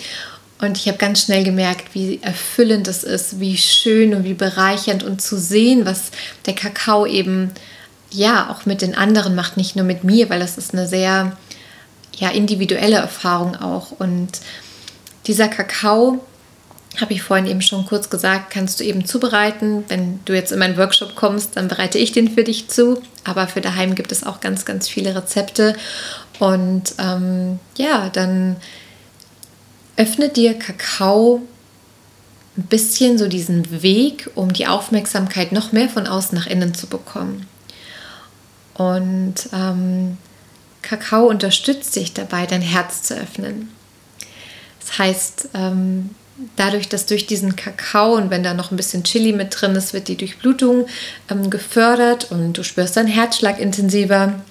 Und 0.60 0.78
ich 0.78 0.86
habe 0.86 0.98
ganz 0.98 1.22
schnell 1.22 1.44
gemerkt, 1.44 1.94
wie 1.94 2.20
erfüllend 2.22 2.86
es 2.88 3.02
ist, 3.02 3.40
wie 3.40 3.56
schön 3.56 4.14
und 4.14 4.24
wie 4.24 4.34
bereichernd 4.34 5.02
und 5.02 5.20
zu 5.20 5.36
sehen, 5.36 5.84
was 5.84 6.10
der 6.46 6.54
Kakao 6.54 7.06
eben 7.06 7.50
ja 8.10 8.50
auch 8.50 8.64
mit 8.64 8.80
den 8.80 8.94
anderen 8.94 9.34
macht, 9.34 9.56
nicht 9.56 9.74
nur 9.74 9.84
mit 9.84 10.04
mir, 10.04 10.30
weil 10.30 10.38
das 10.38 10.56
ist 10.56 10.72
eine 10.72 10.86
sehr 10.86 11.36
ja 12.16 12.30
individuelle 12.30 12.96
Erfahrung 12.96 13.56
auch. 13.56 13.90
Und 13.98 14.28
dieser 15.26 15.48
Kakao, 15.48 16.24
habe 17.00 17.12
ich 17.12 17.22
vorhin 17.22 17.46
eben 17.46 17.62
schon 17.62 17.86
kurz 17.86 18.08
gesagt, 18.08 18.50
kannst 18.50 18.78
du 18.78 18.84
eben 18.84 19.04
zubereiten. 19.04 19.84
Wenn 19.88 20.20
du 20.24 20.34
jetzt 20.34 20.52
in 20.52 20.58
meinen 20.58 20.76
Workshop 20.76 21.16
kommst, 21.16 21.56
dann 21.56 21.68
bereite 21.68 21.98
ich 21.98 22.12
den 22.12 22.30
für 22.30 22.44
dich 22.44 22.68
zu. 22.68 23.02
Aber 23.24 23.48
für 23.48 23.60
daheim 23.60 23.94
gibt 23.94 24.12
es 24.12 24.24
auch 24.24 24.40
ganz, 24.40 24.64
ganz 24.64 24.88
viele 24.88 25.14
Rezepte. 25.14 25.74
Und 26.38 26.94
ähm, 26.98 27.58
ja, 27.76 28.10
dann 28.10 28.56
öffnet 29.96 30.36
dir 30.36 30.54
Kakao 30.54 31.42
ein 32.56 32.64
bisschen 32.64 33.18
so 33.18 33.26
diesen 33.26 33.82
Weg, 33.82 34.30
um 34.34 34.52
die 34.52 34.66
Aufmerksamkeit 34.66 35.52
noch 35.52 35.72
mehr 35.72 35.88
von 35.88 36.06
außen 36.06 36.38
nach 36.38 36.46
innen 36.46 36.74
zu 36.74 36.86
bekommen. 36.86 37.46
Und 38.74 39.34
ähm, 39.52 40.18
Kakao 40.82 41.26
unterstützt 41.26 41.96
dich 41.96 42.12
dabei, 42.12 42.46
dein 42.46 42.62
Herz 42.62 43.02
zu 43.02 43.14
öffnen. 43.14 43.70
Das 44.80 44.98
heißt, 44.98 45.48
ähm, 45.54 46.10
dadurch, 46.56 46.88
dass 46.88 47.06
durch 47.06 47.26
diesen 47.26 47.56
Kakao 47.56 48.14
und 48.14 48.30
wenn 48.30 48.42
da 48.42 48.54
noch 48.54 48.70
ein 48.70 48.76
bisschen 48.76 49.04
Chili 49.04 49.32
mit 49.32 49.60
drin 49.60 49.76
ist, 49.76 49.92
wird 49.92 50.08
die 50.08 50.16
Durchblutung 50.16 50.86
ähm, 51.30 51.50
gefördert 51.50 52.30
und 52.30 52.54
du 52.54 52.64
spürst 52.64 52.96
deinen 52.96 53.08
Herzschlag 53.08 53.60
intensiver. 53.60 54.42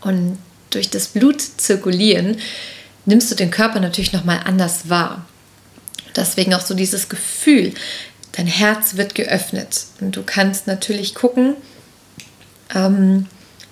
Und 0.00 0.38
durch 0.70 0.90
das 0.90 1.08
Blut 1.08 1.40
zirkulieren 1.40 2.38
nimmst 3.04 3.30
du 3.30 3.34
den 3.34 3.50
Körper 3.50 3.80
natürlich 3.80 4.12
nochmal 4.12 4.40
anders 4.44 4.88
wahr. 4.88 5.26
Deswegen 6.16 6.54
auch 6.54 6.60
so 6.60 6.74
dieses 6.74 7.08
Gefühl, 7.08 7.72
dein 8.32 8.46
Herz 8.46 8.96
wird 8.96 9.14
geöffnet 9.14 9.86
und 10.00 10.16
du 10.16 10.22
kannst 10.22 10.66
natürlich 10.66 11.14
gucken, 11.14 11.54
ähm, 12.74 13.26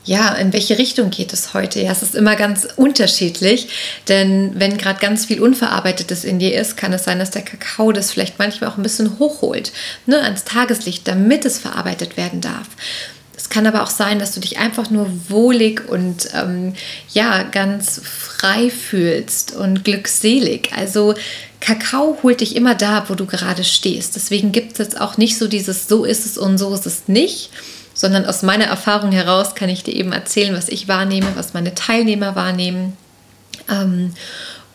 ja, 0.04 0.34
in 0.34 0.52
welche 0.52 0.78
Richtung 0.78 1.10
geht 1.10 1.32
es 1.32 1.52
heute? 1.52 1.80
Ja, 1.80 1.92
es 1.92 2.02
ist 2.02 2.14
immer 2.14 2.34
ganz 2.34 2.66
unterschiedlich, 2.76 3.68
denn 4.08 4.52
wenn 4.54 4.78
gerade 4.78 4.98
ganz 4.98 5.26
viel 5.26 5.40
Unverarbeitetes 5.40 6.24
in 6.24 6.38
dir 6.38 6.58
ist, 6.58 6.76
kann 6.76 6.92
es 6.92 7.04
sein, 7.04 7.18
dass 7.18 7.30
der 7.30 7.42
Kakao 7.42 7.92
das 7.92 8.10
vielleicht 8.10 8.38
manchmal 8.38 8.70
auch 8.70 8.78
ein 8.78 8.82
bisschen 8.82 9.18
hochholt, 9.18 9.72
ne, 10.06 10.22
ans 10.22 10.44
Tageslicht, 10.44 11.06
damit 11.06 11.44
es 11.44 11.58
verarbeitet 11.58 12.16
werden 12.16 12.40
darf. 12.40 12.66
Es 13.36 13.48
kann 13.48 13.66
aber 13.66 13.82
auch 13.82 13.90
sein, 13.90 14.18
dass 14.18 14.32
du 14.32 14.40
dich 14.40 14.58
einfach 14.58 14.90
nur 14.90 15.10
wohlig 15.28 15.88
und 15.88 16.28
ähm, 16.34 16.74
ja, 17.12 17.42
ganz 17.42 18.00
frei 18.04 18.70
fühlst 18.70 19.56
und 19.56 19.84
glückselig. 19.84 20.70
Also 20.76 21.14
Kakao 21.60 22.18
holt 22.22 22.40
dich 22.40 22.56
immer 22.56 22.74
da, 22.74 23.04
wo 23.08 23.14
du 23.14 23.26
gerade 23.26 23.64
stehst. 23.64 24.16
Deswegen 24.16 24.52
gibt 24.52 24.72
es 24.72 24.78
jetzt 24.78 25.00
auch 25.00 25.16
nicht 25.18 25.38
so 25.38 25.46
dieses 25.46 25.88
so 25.88 26.04
ist 26.04 26.26
es 26.26 26.38
und 26.38 26.58
so 26.58 26.72
ist 26.74 26.86
es 26.86 27.02
nicht, 27.06 27.50
sondern 28.00 28.24
aus 28.24 28.42
meiner 28.42 28.64
Erfahrung 28.64 29.12
heraus 29.12 29.54
kann 29.54 29.68
ich 29.68 29.82
dir 29.82 29.94
eben 29.94 30.12
erzählen, 30.12 30.56
was 30.56 30.70
ich 30.70 30.88
wahrnehme, 30.88 31.26
was 31.34 31.52
meine 31.52 31.74
Teilnehmer 31.74 32.34
wahrnehmen. 32.34 32.96
Ähm, 33.68 34.14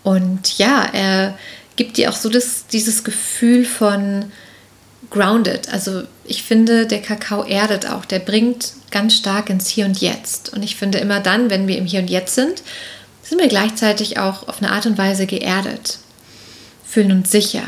und 0.03 0.59
ja, 0.59 0.85
er 0.93 1.35
gibt 1.75 1.97
dir 1.97 2.11
auch 2.11 2.15
so 2.15 2.29
das, 2.29 2.67
dieses 2.67 3.03
Gefühl 3.03 3.65
von 3.65 4.25
grounded. 5.09 5.73
Also 5.73 6.03
ich 6.23 6.43
finde, 6.43 6.85
der 6.85 7.01
Kakao 7.01 7.43
erdet 7.43 7.89
auch, 7.89 8.05
der 8.05 8.19
bringt 8.19 8.73
ganz 8.91 9.15
stark 9.15 9.49
ins 9.49 9.69
Hier 9.69 9.87
und 9.87 9.99
Jetzt. 10.01 10.53
Und 10.53 10.61
ich 10.61 10.75
finde 10.75 10.99
immer 10.99 11.19
dann, 11.19 11.49
wenn 11.49 11.67
wir 11.67 11.79
im 11.79 11.87
Hier 11.87 12.01
und 12.01 12.11
Jetzt 12.11 12.35
sind, 12.35 12.61
sind 13.23 13.41
wir 13.41 13.47
gleichzeitig 13.47 14.19
auch 14.19 14.47
auf 14.47 14.61
eine 14.61 14.71
Art 14.71 14.85
und 14.85 14.99
Weise 14.99 15.25
geerdet, 15.25 15.97
fühlen 16.85 17.11
uns 17.11 17.31
sicher. 17.31 17.63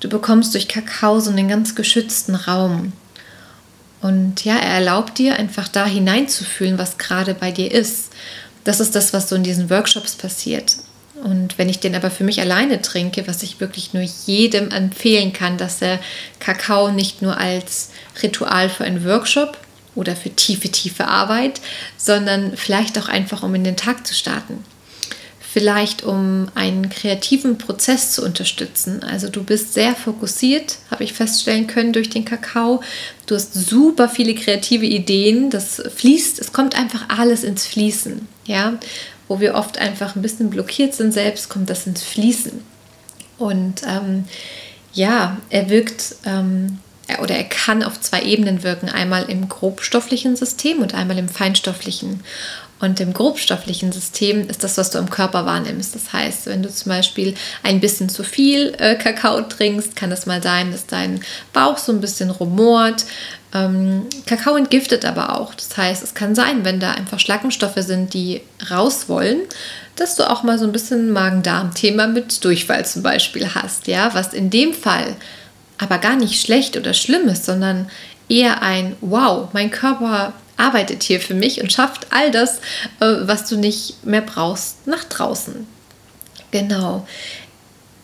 Du 0.00 0.10
bekommst 0.10 0.52
durch 0.52 0.68
Kakao 0.68 1.20
so 1.20 1.30
einen 1.30 1.48
ganz 1.48 1.74
geschützten 1.74 2.34
Raum. 2.34 2.92
Und 4.04 4.44
ja, 4.44 4.56
er 4.56 4.74
erlaubt 4.74 5.16
dir 5.16 5.36
einfach 5.36 5.66
da 5.66 5.86
hineinzufühlen, 5.86 6.76
was 6.76 6.98
gerade 6.98 7.32
bei 7.32 7.50
dir 7.50 7.72
ist. 7.72 8.12
Das 8.62 8.78
ist 8.78 8.94
das, 8.94 9.14
was 9.14 9.30
so 9.30 9.34
in 9.34 9.44
diesen 9.44 9.70
Workshops 9.70 10.14
passiert. 10.14 10.76
Und 11.22 11.56
wenn 11.56 11.70
ich 11.70 11.80
den 11.80 11.94
aber 11.94 12.10
für 12.10 12.22
mich 12.22 12.38
alleine 12.38 12.82
trinke, 12.82 13.26
was 13.26 13.42
ich 13.42 13.60
wirklich 13.60 13.94
nur 13.94 14.02
jedem 14.26 14.70
empfehlen 14.72 15.32
kann, 15.32 15.56
dass 15.56 15.78
der 15.78 16.00
Kakao 16.38 16.92
nicht 16.92 17.22
nur 17.22 17.38
als 17.38 17.92
Ritual 18.22 18.68
für 18.68 18.84
einen 18.84 19.06
Workshop 19.06 19.56
oder 19.94 20.14
für 20.14 20.28
tiefe, 20.28 20.68
tiefe 20.68 21.08
Arbeit, 21.08 21.62
sondern 21.96 22.58
vielleicht 22.58 22.98
auch 22.98 23.08
einfach, 23.08 23.42
um 23.42 23.54
in 23.54 23.64
den 23.64 23.78
Tag 23.78 24.06
zu 24.06 24.12
starten 24.12 24.62
vielleicht 25.54 26.02
um 26.02 26.48
einen 26.56 26.88
kreativen 26.88 27.58
Prozess 27.58 28.10
zu 28.10 28.24
unterstützen. 28.24 29.04
Also 29.04 29.28
du 29.28 29.44
bist 29.44 29.72
sehr 29.72 29.94
fokussiert, 29.94 30.78
habe 30.90 31.04
ich 31.04 31.12
feststellen 31.12 31.68
können 31.68 31.92
durch 31.92 32.10
den 32.10 32.24
Kakao. 32.24 32.82
Du 33.26 33.36
hast 33.36 33.54
super 33.54 34.08
viele 34.08 34.34
kreative 34.34 34.84
Ideen, 34.84 35.50
das 35.50 35.80
fließt, 35.94 36.40
es 36.40 36.52
kommt 36.52 36.76
einfach 36.76 37.08
alles 37.08 37.44
ins 37.44 37.68
Fließen, 37.68 38.26
ja. 38.46 38.80
Wo 39.28 39.38
wir 39.38 39.54
oft 39.54 39.78
einfach 39.78 40.16
ein 40.16 40.22
bisschen 40.22 40.50
blockiert 40.50 40.92
sind 40.92 41.14
selbst, 41.14 41.48
kommt 41.48 41.70
das 41.70 41.86
ins 41.86 42.02
Fließen. 42.02 42.60
Und 43.38 43.82
ähm, 43.86 44.24
ja, 44.92 45.36
er 45.50 45.70
wirkt 45.70 46.16
ähm, 46.26 46.80
oder 47.20 47.36
er 47.36 47.44
kann 47.44 47.82
auf 47.82 48.00
zwei 48.00 48.22
Ebenen 48.22 48.62
wirken, 48.62 48.88
einmal 48.88 49.24
im 49.24 49.48
grobstofflichen 49.48 50.36
System 50.36 50.78
und 50.78 50.94
einmal 50.94 51.18
im 51.18 51.28
feinstofflichen. 51.28 52.20
Und 52.80 53.00
im 53.00 53.12
grobstofflichen 53.12 53.92
System 53.92 54.48
ist 54.48 54.64
das, 54.64 54.76
was 54.76 54.90
du 54.90 54.98
im 54.98 55.08
Körper 55.08 55.46
wahrnimmst. 55.46 55.94
Das 55.94 56.12
heißt, 56.12 56.46
wenn 56.46 56.62
du 56.62 56.70
zum 56.70 56.90
Beispiel 56.90 57.34
ein 57.62 57.80
bisschen 57.80 58.08
zu 58.08 58.24
viel 58.24 58.74
äh, 58.78 58.96
Kakao 58.96 59.40
trinkst, 59.42 59.96
kann 59.96 60.12
es 60.12 60.26
mal 60.26 60.42
sein, 60.42 60.72
dass 60.72 60.86
dein 60.86 61.20
Bauch 61.52 61.78
so 61.78 61.92
ein 61.92 62.00
bisschen 62.00 62.30
rumort. 62.30 63.04
Ähm, 63.54 64.06
Kakao 64.26 64.56
entgiftet 64.56 65.04
aber 65.04 65.38
auch. 65.38 65.54
Das 65.54 65.76
heißt, 65.76 66.02
es 66.02 66.14
kann 66.14 66.34
sein, 66.34 66.64
wenn 66.64 66.80
da 66.80 66.92
einfach 66.92 67.20
Schlackenstoffe 67.20 67.78
sind, 67.78 68.12
die 68.12 68.42
raus 68.70 69.08
wollen, 69.08 69.42
dass 69.96 70.16
du 70.16 70.28
auch 70.28 70.42
mal 70.42 70.58
so 70.58 70.66
ein 70.66 70.72
bisschen 70.72 71.10
Magen-Darm-Thema 71.10 72.08
mit 72.08 72.44
Durchfall 72.44 72.84
zum 72.84 73.02
Beispiel 73.02 73.54
hast. 73.54 73.86
Ja, 73.86 74.12
was 74.14 74.34
in 74.34 74.50
dem 74.50 74.74
Fall 74.74 75.16
aber 75.78 75.98
gar 75.98 76.16
nicht 76.16 76.40
schlecht 76.40 76.76
oder 76.76 76.94
schlimm 76.94 77.28
ist, 77.28 77.44
sondern 77.44 77.90
eher 78.28 78.62
ein 78.62 78.96
Wow, 79.00 79.48
mein 79.52 79.70
Körper 79.70 80.32
arbeitet 80.56 81.02
hier 81.02 81.20
für 81.20 81.34
mich 81.34 81.60
und 81.60 81.72
schafft 81.72 82.06
all 82.10 82.30
das, 82.30 82.58
äh, 83.00 83.16
was 83.22 83.48
du 83.48 83.56
nicht 83.56 84.04
mehr 84.04 84.22
brauchst, 84.22 84.86
nach 84.86 85.04
draußen. 85.04 85.66
Genau. 86.50 87.06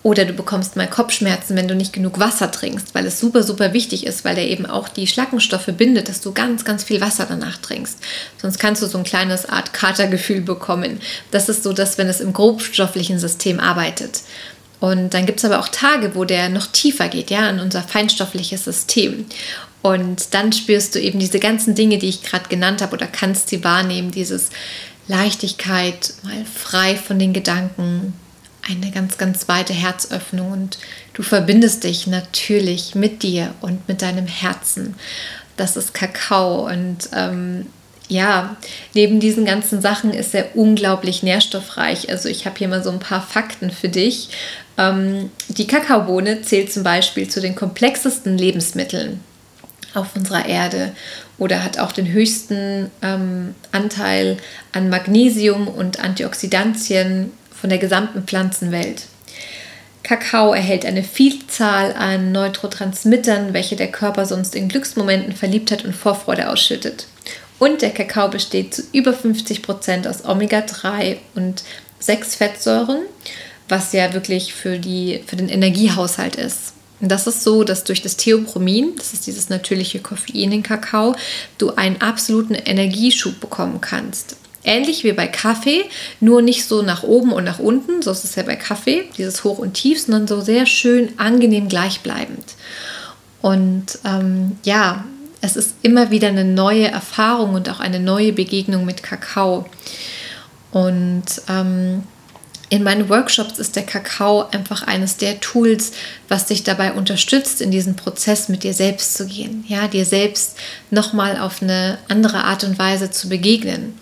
Oder 0.02 0.24
du 0.24 0.32
bekommst 0.32 0.76
mal 0.76 0.88
Kopfschmerzen, 0.88 1.56
wenn 1.56 1.68
du 1.68 1.74
nicht 1.74 1.92
genug 1.92 2.18
Wasser 2.18 2.50
trinkst, 2.50 2.94
weil 2.94 3.04
es 3.04 3.20
super, 3.20 3.42
super 3.42 3.74
wichtig 3.74 4.06
ist, 4.06 4.24
weil 4.24 4.38
er 4.38 4.46
eben 4.46 4.64
auch 4.64 4.88
die 4.88 5.06
Schlackenstoffe 5.06 5.66
bindet, 5.76 6.08
dass 6.08 6.22
du 6.22 6.32
ganz, 6.32 6.64
ganz 6.64 6.84
viel 6.84 7.02
Wasser 7.02 7.26
danach 7.28 7.58
trinkst. 7.58 7.98
Sonst 8.40 8.58
kannst 8.58 8.80
du 8.80 8.86
so 8.86 8.96
ein 8.96 9.04
kleines 9.04 9.46
Art 9.46 9.74
Katergefühl 9.74 10.40
bekommen. 10.40 11.00
Das 11.30 11.50
ist 11.50 11.62
so, 11.62 11.74
dass 11.74 11.98
wenn 11.98 12.08
es 12.08 12.20
im 12.20 12.32
grobstofflichen 12.32 13.18
System 13.18 13.60
arbeitet. 13.60 14.22
Und 14.80 15.12
dann 15.12 15.26
gibt 15.26 15.38
es 15.38 15.44
aber 15.44 15.60
auch 15.60 15.68
Tage, 15.68 16.14
wo 16.14 16.24
der 16.24 16.48
noch 16.48 16.66
tiefer 16.66 17.08
geht, 17.08 17.30
ja, 17.30 17.48
in 17.50 17.60
unser 17.60 17.82
feinstoffliches 17.82 18.64
System. 18.64 19.26
Und 19.82 20.34
dann 20.34 20.52
spürst 20.52 20.94
du 20.94 21.00
eben 21.00 21.18
diese 21.18 21.38
ganzen 21.38 21.74
Dinge, 21.74 21.98
die 21.98 22.08
ich 22.08 22.22
gerade 22.22 22.48
genannt 22.48 22.82
habe, 22.82 22.94
oder 22.94 23.06
kannst 23.06 23.48
sie 23.48 23.62
wahrnehmen, 23.62 24.10
dieses 24.10 24.50
Leichtigkeit, 25.06 26.12
mal 26.22 26.44
frei 26.44 26.96
von 26.96 27.18
den 27.18 27.32
Gedanken, 27.32 28.14
eine 28.68 28.90
ganz, 28.90 29.18
ganz 29.18 29.48
weite 29.48 29.72
Herzöffnung 29.72 30.52
und 30.52 30.78
du 31.14 31.22
verbindest 31.22 31.84
dich 31.84 32.06
natürlich 32.06 32.94
mit 32.94 33.22
dir 33.22 33.54
und 33.60 33.88
mit 33.88 34.02
deinem 34.02 34.26
Herzen. 34.26 34.94
Das 35.56 35.76
ist 35.76 35.94
Kakao 35.94 36.66
und 36.66 37.08
ähm, 37.14 37.66
ja, 38.10 38.56
neben 38.92 39.20
diesen 39.20 39.44
ganzen 39.44 39.80
Sachen 39.80 40.12
ist 40.12 40.34
er 40.34 40.56
unglaublich 40.56 41.22
nährstoffreich. 41.22 42.10
Also 42.10 42.28
ich 42.28 42.44
habe 42.44 42.58
hier 42.58 42.66
mal 42.66 42.82
so 42.82 42.90
ein 42.90 42.98
paar 42.98 43.22
Fakten 43.22 43.70
für 43.70 43.88
dich. 43.88 44.30
Ähm, 44.76 45.30
die 45.46 45.68
Kakaobohne 45.68 46.42
zählt 46.42 46.72
zum 46.72 46.82
Beispiel 46.82 47.28
zu 47.28 47.40
den 47.40 47.54
komplexesten 47.54 48.36
Lebensmitteln 48.36 49.20
auf 49.94 50.16
unserer 50.16 50.46
Erde 50.46 50.92
oder 51.38 51.62
hat 51.62 51.78
auch 51.78 51.92
den 51.92 52.08
höchsten 52.08 52.90
ähm, 53.00 53.54
Anteil 53.70 54.38
an 54.72 54.90
Magnesium 54.90 55.68
und 55.68 56.00
Antioxidantien 56.00 57.30
von 57.52 57.70
der 57.70 57.78
gesamten 57.78 58.24
Pflanzenwelt. 58.24 59.04
Kakao 60.02 60.52
erhält 60.52 60.84
eine 60.84 61.04
Vielzahl 61.04 61.92
an 61.92 62.32
Neurotransmittern, 62.32 63.52
welche 63.52 63.76
der 63.76 63.92
Körper 63.92 64.26
sonst 64.26 64.56
in 64.56 64.68
Glücksmomenten 64.68 65.36
Verliebtheit 65.36 65.84
und 65.84 65.94
Vorfreude 65.94 66.48
ausschüttet. 66.50 67.06
Und 67.60 67.82
der 67.82 67.90
Kakao 67.90 68.28
besteht 68.28 68.74
zu 68.74 68.82
über 68.92 69.12
50 69.12 69.62
Prozent 69.62 70.08
aus 70.08 70.24
Omega-3 70.24 71.18
und 71.34 71.62
6 72.00 72.34
Fettsäuren, 72.34 73.02
was 73.68 73.92
ja 73.92 74.14
wirklich 74.14 74.54
für, 74.54 74.78
die, 74.78 75.22
für 75.26 75.36
den 75.36 75.50
Energiehaushalt 75.50 76.36
ist. 76.36 76.72
Und 77.00 77.12
das 77.12 77.26
ist 77.26 77.44
so, 77.44 77.62
dass 77.62 77.84
durch 77.84 78.00
das 78.00 78.16
Theopromin, 78.16 78.94
das 78.96 79.12
ist 79.12 79.26
dieses 79.26 79.50
natürliche 79.50 80.00
Koffein 80.00 80.52
in 80.52 80.62
Kakao, 80.62 81.14
du 81.58 81.74
einen 81.74 82.00
absoluten 82.00 82.54
Energieschub 82.54 83.38
bekommen 83.40 83.82
kannst. 83.82 84.36
Ähnlich 84.64 85.04
wie 85.04 85.12
bei 85.12 85.26
Kaffee, 85.26 85.84
nur 86.20 86.40
nicht 86.40 86.64
so 86.64 86.80
nach 86.80 87.02
oben 87.02 87.32
und 87.32 87.44
nach 87.44 87.58
unten, 87.58 88.00
so 88.00 88.10
ist 88.10 88.24
es 88.24 88.36
ja 88.36 88.42
bei 88.42 88.56
Kaffee, 88.56 89.04
dieses 89.18 89.44
Hoch 89.44 89.58
und 89.58 89.74
Tief, 89.74 90.00
sondern 90.00 90.26
so 90.26 90.40
sehr 90.40 90.64
schön 90.64 91.12
angenehm 91.18 91.68
gleichbleibend. 91.68 92.44
Und 93.42 93.98
ähm, 94.04 94.58
ja, 94.64 95.04
es 95.40 95.56
ist 95.56 95.74
immer 95.82 96.10
wieder 96.10 96.28
eine 96.28 96.44
neue 96.44 96.88
Erfahrung 96.88 97.54
und 97.54 97.68
auch 97.68 97.80
eine 97.80 98.00
neue 98.00 98.32
Begegnung 98.32 98.84
mit 98.84 99.02
Kakao. 99.02 99.66
Und 100.70 101.24
ähm, 101.48 102.02
in 102.68 102.84
meinen 102.84 103.08
Workshops 103.08 103.58
ist 103.58 103.74
der 103.74 103.82
Kakao 103.84 104.48
einfach 104.50 104.86
eines 104.86 105.16
der 105.16 105.40
Tools, 105.40 105.92
was 106.28 106.46
dich 106.46 106.62
dabei 106.62 106.92
unterstützt, 106.92 107.60
in 107.60 107.72
diesen 107.72 107.96
Prozess 107.96 108.48
mit 108.48 108.62
dir 108.62 108.74
selbst 108.74 109.14
zu 109.14 109.26
gehen. 109.26 109.64
Ja, 109.66 109.88
dir 109.88 110.04
selbst 110.04 110.56
nochmal 110.90 111.38
auf 111.38 111.62
eine 111.62 111.98
andere 112.08 112.44
Art 112.44 112.62
und 112.62 112.78
Weise 112.78 113.10
zu 113.10 113.28
begegnen. 113.28 113.98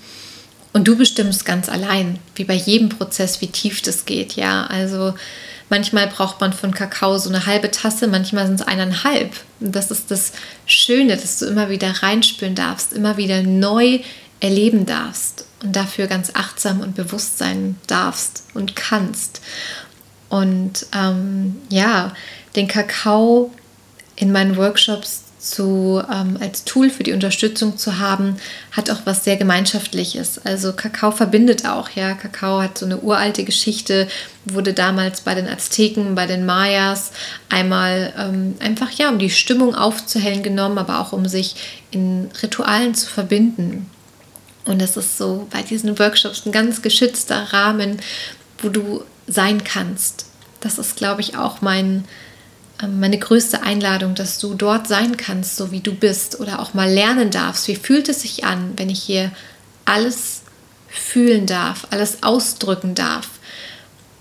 Und 0.75 0.87
du 0.87 0.97
bestimmst 0.97 1.47
ganz 1.47 1.71
allein, 1.71 2.19
wie 2.35 2.45
bei 2.45 2.55
jedem 2.55 2.91
Prozess, 2.91 3.41
wie 3.41 3.47
tief 3.47 3.81
das 3.81 4.05
geht. 4.05 4.35
Ja, 4.35 4.67
also 4.67 5.15
manchmal 5.69 6.07
braucht 6.07 6.41
man 6.41 6.53
von 6.53 6.73
Kakao 6.73 7.19
so 7.19 7.29
eine 7.29 7.47
halbe 7.47 7.71
Tasse, 7.71 8.07
manchmal 8.07 8.47
sind 8.47 8.61
es 8.61 8.67
eineinhalb. 8.67 9.33
Und 9.61 9.75
das 9.75 9.91
ist 9.91 10.11
das 10.11 10.33
Schöne, 10.67 11.17
dass 11.17 11.39
du 11.39 11.47
immer 11.47 11.69
wieder 11.69 12.03
reinspüren 12.03 12.55
darfst, 12.55 12.93
immer 12.93 13.17
wieder 13.17 13.43
neu 13.43 14.01
erleben 14.41 14.87
darfst 14.87 15.45
und 15.63 15.75
dafür 15.75 16.07
ganz 16.07 16.31
achtsam 16.35 16.81
und 16.81 16.95
bewusst 16.95 17.39
sein 17.39 17.77
darfst 17.87 18.45
und 18.55 18.77
kannst. 18.77 19.41
Und 20.29 20.87
ähm, 20.95 21.57
ja, 21.71 22.13
den 22.55 22.69
Kakao 22.69 23.53
in 24.17 24.33
meinen 24.33 24.57
Workshops 24.57 25.25
zu, 25.51 26.03
ähm, 26.13 26.39
als 26.41 26.65
Tool 26.65 26.91
für 26.91 27.03
die 27.03 27.13
Unterstützung 27.13 27.77
zu 27.77 27.99
haben, 27.99 28.37
hat 28.73 28.91
auch 28.91 29.01
was 29.05 29.25
sehr 29.25 29.37
Gemeinschaftliches. 29.37 30.41
Also 30.45 30.73
Kakao 30.73 31.11
verbindet 31.11 31.67
auch, 31.67 31.91
ja. 31.91 32.15
Kakao 32.15 32.63
hat 32.63 32.79
so 32.79 32.87
eine 32.87 32.99
uralte 32.99 33.45
Geschichte, 33.45 34.09
wurde 34.45 34.73
damals 34.73 35.21
bei 35.23 35.35
den 35.35 35.49
Azteken, 35.49 36.15
bei 36.15 36.27
den 36.27 36.47
Mayas 36.47 37.13
einmal 37.49 38.13
ähm, 38.19 38.55
einfach 38.61 38.91
ja, 38.93 39.09
um 39.09 39.19
die 39.19 39.31
Stimmung 39.31 39.75
aufzuhellen 39.75 40.43
genommen, 40.43 40.79
aber 40.79 41.01
auch 41.01 41.13
um 41.13 41.27
sich 41.27 41.57
in 41.91 42.31
Ritualen 42.43 42.95
zu 42.95 43.09
verbinden. 43.09 43.91
Und 44.65 44.83
das 44.83 44.97
ist 44.97 45.17
so 45.17 45.47
bei 45.51 45.63
diesen 45.63 45.99
Workshops 45.99 46.45
ein 46.45 46.53
ganz 46.53 46.83
geschützter 46.83 47.53
Rahmen, 47.53 47.99
wo 48.59 48.69
du 48.69 49.03
sein 49.27 49.65
kannst. 49.65 50.27
Das 50.61 50.79
ist, 50.79 50.97
glaube 50.97 51.21
ich, 51.21 51.37
auch 51.37 51.63
mein, 51.63 52.05
meine 52.87 53.19
größte 53.19 53.63
Einladung, 53.63 54.15
dass 54.15 54.39
du 54.39 54.55
dort 54.55 54.87
sein 54.87 55.17
kannst, 55.17 55.57
so 55.57 55.73
wie 55.73 55.81
du 55.81 55.93
bist 55.93 56.39
oder 56.39 56.61
auch 56.61 56.75
mal 56.75 56.89
lernen 56.89 57.31
darfst. 57.31 57.67
Wie 57.67 57.77
fühlt 57.77 58.09
es 58.09 58.23
sich 58.23 58.45
an, 58.45 58.75
wenn 58.77 58.89
ich 58.89 59.03
hier 59.03 59.33
alles 59.85 60.43
fühlen 60.87 61.47
darf, 61.47 61.89
alles 61.91 62.23
ausdrücken 62.23 62.95
darf? 62.95 63.29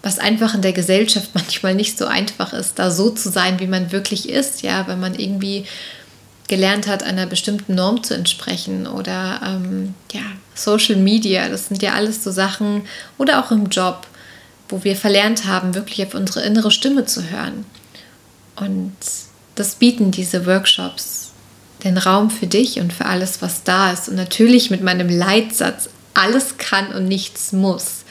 Was 0.01 0.17
einfach 0.17 0.55
in 0.55 0.63
der 0.63 0.73
Gesellschaft 0.73 1.31
manchmal 1.33 1.75
nicht 1.75 1.97
so 1.97 2.07
einfach 2.07 2.53
ist, 2.53 2.79
da 2.79 2.89
so 2.89 3.11
zu 3.11 3.29
sein, 3.29 3.59
wie 3.59 3.67
man 3.67 3.91
wirklich 3.91 4.27
ist, 4.27 4.63
ja, 4.63 4.87
wenn 4.87 4.99
man 4.99 5.13
irgendwie 5.13 5.65
gelernt 6.47 6.87
hat, 6.87 7.03
einer 7.03 7.25
bestimmten 7.25 7.75
Norm 7.75 8.03
zu 8.03 8.13
entsprechen 8.15 8.87
oder 8.87 9.41
ähm, 9.45 9.93
ja, 10.13 10.21
Social 10.55 10.95
Media, 10.95 11.49
das 11.49 11.67
sind 11.67 11.83
ja 11.83 11.93
alles 11.93 12.23
so 12.23 12.31
Sachen 12.31 12.83
oder 13.17 13.43
auch 13.43 13.51
im 13.51 13.67
Job, 13.67 14.07
wo 14.69 14.83
wir 14.83 14.95
verlernt 14.95 15.45
haben, 15.45 15.75
wirklich 15.75 16.05
auf 16.05 16.15
unsere 16.15 16.41
innere 16.41 16.71
Stimme 16.71 17.05
zu 17.05 17.29
hören. 17.29 17.65
Und 18.59 18.93
das 19.55 19.75
bieten 19.75 20.11
diese 20.11 20.45
Workshops, 20.45 21.31
den 21.83 21.97
Raum 21.97 22.29
für 22.29 22.47
dich 22.47 22.79
und 22.79 22.93
für 22.93 23.05
alles, 23.05 23.41
was 23.41 23.63
da 23.63 23.91
ist. 23.91 24.09
Und 24.09 24.15
natürlich 24.15 24.69
mit 24.69 24.81
meinem 24.81 25.09
Leitsatz, 25.09 25.89
alles 26.13 26.57
kann 26.57 26.91
und 26.93 27.07
nichts 27.07 27.51
muss. 27.51 28.03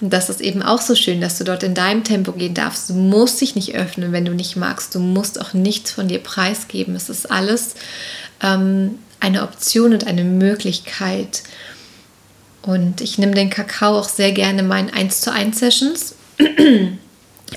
Und 0.00 0.12
das 0.12 0.30
ist 0.30 0.40
eben 0.40 0.62
auch 0.62 0.80
so 0.80 0.94
schön, 0.94 1.20
dass 1.20 1.36
du 1.36 1.44
dort 1.44 1.64
in 1.64 1.74
deinem 1.74 2.04
Tempo 2.04 2.32
gehen 2.32 2.54
darfst. 2.54 2.88
Du 2.88 2.94
musst 2.94 3.40
dich 3.40 3.56
nicht 3.56 3.74
öffnen, 3.74 4.12
wenn 4.12 4.24
du 4.24 4.32
nicht 4.34 4.54
magst. 4.56 4.94
Du 4.94 5.00
musst 5.00 5.40
auch 5.40 5.52
nichts 5.52 5.90
von 5.90 6.06
dir 6.06 6.20
preisgeben. 6.20 6.94
Es 6.94 7.08
ist 7.08 7.28
alles 7.28 7.74
ähm, 8.40 8.98
eine 9.18 9.42
Option 9.42 9.92
und 9.92 10.06
eine 10.06 10.22
Möglichkeit. 10.22 11.42
Und 12.62 13.00
ich 13.00 13.18
nehme 13.18 13.34
den 13.34 13.50
Kakao 13.50 13.98
auch 13.98 14.08
sehr 14.08 14.30
gerne 14.30 14.60
in 14.60 14.68
meinen 14.68 14.90
1 14.90 15.20
zu 15.20 15.32
1 15.32 15.58
Sessions. 15.58 16.14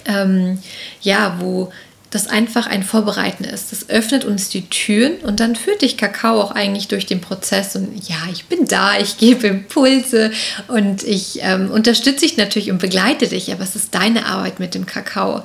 ähm, 0.05 0.59
ja, 1.01 1.37
wo 1.39 1.71
das 2.13 2.27
einfach 2.27 2.67
ein 2.67 2.83
Vorbereiten 2.83 3.43
ist. 3.43 3.71
Das 3.71 3.89
öffnet 3.89 4.23
uns 4.23 4.49
die 4.49 4.69
Türen 4.69 5.15
und 5.23 5.39
dann 5.39 5.55
führt 5.55 5.81
dich 5.81 5.97
Kakao 5.97 6.39
auch 6.39 6.51
eigentlich 6.51 6.87
durch 6.87 7.07
den 7.07 7.21
Prozess. 7.21 7.75
Und 7.75 8.07
ja, 8.07 8.17
ich 8.31 8.45
bin 8.45 8.67
da, 8.67 8.99
ich 8.99 9.17
gebe 9.17 9.47
Impulse 9.47 10.31
und 10.67 11.01
ich 11.01 11.39
ähm, 11.41 11.71
unterstütze 11.71 12.25
dich 12.25 12.37
natürlich 12.37 12.69
und 12.69 12.77
begleite 12.77 13.27
dich, 13.27 13.51
aber 13.51 13.63
es 13.63 13.75
ist 13.75 13.95
deine 13.95 14.27
Arbeit 14.27 14.59
mit 14.59 14.75
dem 14.75 14.85
Kakao. 14.85 15.43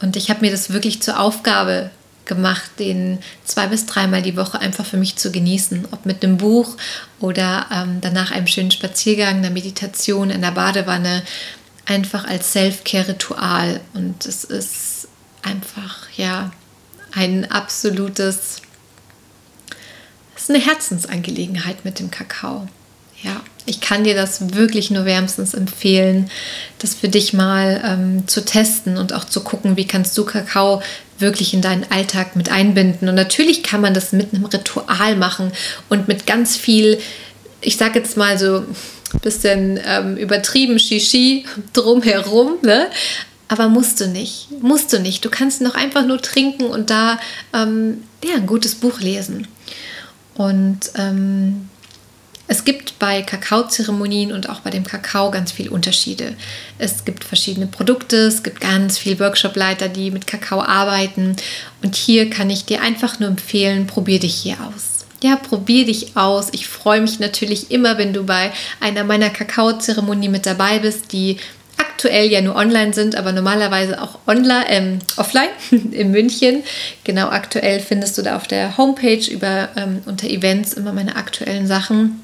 Und 0.00 0.16
ich 0.16 0.30
habe 0.30 0.40
mir 0.40 0.50
das 0.50 0.72
wirklich 0.72 1.02
zur 1.02 1.20
Aufgabe 1.20 1.90
gemacht, 2.24 2.70
den 2.78 3.18
zwei 3.44 3.66
bis 3.66 3.84
dreimal 3.84 4.22
die 4.22 4.38
Woche 4.38 4.58
einfach 4.58 4.86
für 4.86 4.96
mich 4.96 5.16
zu 5.16 5.30
genießen. 5.30 5.88
Ob 5.90 6.06
mit 6.06 6.24
einem 6.24 6.38
Buch 6.38 6.78
oder 7.20 7.66
ähm, 7.70 7.98
danach 8.00 8.30
einem 8.30 8.46
schönen 8.46 8.70
Spaziergang, 8.70 9.36
einer 9.36 9.50
Meditation 9.50 10.30
in 10.30 10.40
der 10.40 10.52
Badewanne. 10.52 11.22
Einfach 11.84 12.24
als 12.24 12.52
Self-Care-Ritual. 12.52 13.80
Und 13.92 14.24
es 14.24 14.44
ist 14.44 14.91
einfach, 15.42 16.08
ja, 16.16 16.50
ein 17.12 17.50
absolutes, 17.50 18.62
es 20.34 20.42
ist 20.44 20.50
eine 20.50 20.60
Herzensangelegenheit 20.60 21.84
mit 21.84 21.98
dem 21.98 22.10
Kakao. 22.10 22.68
Ja, 23.22 23.40
ich 23.66 23.80
kann 23.80 24.02
dir 24.02 24.16
das 24.16 24.54
wirklich 24.54 24.90
nur 24.90 25.04
wärmstens 25.04 25.54
empfehlen, 25.54 26.28
das 26.80 26.94
für 26.94 27.08
dich 27.08 27.32
mal 27.32 27.80
ähm, 27.84 28.26
zu 28.26 28.44
testen 28.44 28.96
und 28.96 29.12
auch 29.12 29.24
zu 29.24 29.42
gucken, 29.44 29.76
wie 29.76 29.86
kannst 29.86 30.18
du 30.18 30.24
Kakao 30.24 30.82
wirklich 31.18 31.54
in 31.54 31.62
deinen 31.62 31.88
Alltag 31.90 32.34
mit 32.34 32.50
einbinden. 32.50 33.08
Und 33.08 33.14
natürlich 33.14 33.62
kann 33.62 33.80
man 33.80 33.94
das 33.94 34.10
mit 34.10 34.34
einem 34.34 34.44
Ritual 34.46 35.14
machen 35.16 35.52
und 35.88 36.08
mit 36.08 36.26
ganz 36.26 36.56
viel, 36.56 36.98
ich 37.60 37.76
sage 37.76 38.00
jetzt 38.00 38.16
mal 38.16 38.38
so 38.38 38.64
bisschen 39.20 39.78
ähm, 39.86 40.16
übertrieben 40.16 40.78
Shishi 40.78 41.44
drumherum, 41.72 42.58
ne? 42.62 42.88
Aber 43.52 43.68
musst 43.68 44.00
du 44.00 44.08
nicht. 44.08 44.48
Musst 44.62 44.94
du 44.94 44.98
nicht. 44.98 45.22
Du 45.26 45.28
kannst 45.28 45.60
noch 45.60 45.74
einfach 45.74 46.06
nur 46.06 46.22
trinken 46.22 46.64
und 46.64 46.88
da 46.88 47.18
ähm, 47.52 48.02
ja, 48.24 48.36
ein 48.36 48.46
gutes 48.46 48.76
Buch 48.76 48.98
lesen. 49.00 49.46
Und 50.32 50.80
ähm, 50.94 51.68
es 52.48 52.64
gibt 52.64 52.98
bei 52.98 53.20
Kakaozeremonien 53.20 54.32
und 54.32 54.48
auch 54.48 54.60
bei 54.60 54.70
dem 54.70 54.84
Kakao 54.84 55.30
ganz 55.30 55.52
viele 55.52 55.70
Unterschiede. 55.70 56.34
Es 56.78 57.04
gibt 57.04 57.24
verschiedene 57.24 57.66
Produkte, 57.66 58.16
es 58.16 58.42
gibt 58.42 58.62
ganz 58.62 58.96
viele 58.96 59.20
Workshopleiter, 59.20 59.90
die 59.90 60.10
mit 60.10 60.26
Kakao 60.26 60.62
arbeiten. 60.62 61.36
Und 61.82 61.94
hier 61.94 62.30
kann 62.30 62.48
ich 62.48 62.64
dir 62.64 62.80
einfach 62.80 63.20
nur 63.20 63.28
empfehlen, 63.28 63.86
probier 63.86 64.18
dich 64.18 64.34
hier 64.34 64.56
aus. 64.66 65.04
Ja, 65.22 65.36
probier 65.36 65.84
dich 65.84 66.16
aus. 66.16 66.48
Ich 66.52 66.66
freue 66.66 67.02
mich 67.02 67.20
natürlich 67.20 67.70
immer, 67.70 67.98
wenn 67.98 68.14
du 68.14 68.24
bei 68.24 68.50
einer 68.80 69.04
meiner 69.04 69.28
Kakaozeremonie 69.28 70.30
mit 70.30 70.46
dabei 70.46 70.78
bist, 70.78 71.12
die 71.12 71.36
aktuell 72.02 72.32
ja 72.32 72.40
nur 72.40 72.56
online 72.56 72.92
sind, 72.92 73.14
aber 73.14 73.30
normalerweise 73.30 74.02
auch 74.02 74.18
online, 74.26 74.68
ähm, 74.68 74.98
offline 75.16 75.50
in 75.92 76.10
München. 76.10 76.64
Genau, 77.04 77.28
aktuell 77.28 77.78
findest 77.78 78.18
du 78.18 78.22
da 78.22 78.36
auf 78.36 78.48
der 78.48 78.76
Homepage 78.76 79.30
über 79.30 79.68
ähm, 79.76 80.02
unter 80.06 80.28
Events 80.28 80.72
immer 80.72 80.92
meine 80.92 81.14
aktuellen 81.14 81.68
Sachen. 81.68 82.20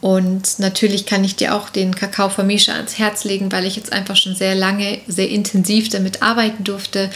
Und 0.00 0.58
natürlich 0.58 1.04
kann 1.04 1.22
ich 1.22 1.36
dir 1.36 1.54
auch 1.54 1.68
den 1.68 1.94
Kakao 1.94 2.30
von 2.30 2.46
Misha 2.46 2.72
ans 2.72 2.98
Herz 2.98 3.24
legen, 3.24 3.52
weil 3.52 3.66
ich 3.66 3.76
jetzt 3.76 3.92
einfach 3.92 4.16
schon 4.16 4.34
sehr 4.34 4.54
lange, 4.54 5.00
sehr 5.06 5.28
intensiv 5.28 5.90
damit 5.90 6.22
arbeiten 6.22 6.64
durfte. 6.64 7.10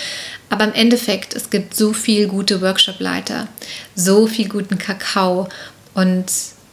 Aber 0.50 0.64
im 0.64 0.74
Endeffekt, 0.74 1.34
es 1.34 1.48
gibt 1.48 1.74
so 1.74 1.94
viel 1.94 2.28
gute 2.28 2.60
Workshopleiter, 2.60 3.48
so 3.94 4.26
viel 4.26 4.48
guten 4.48 4.76
Kakao 4.76 5.48
und 5.94 6.26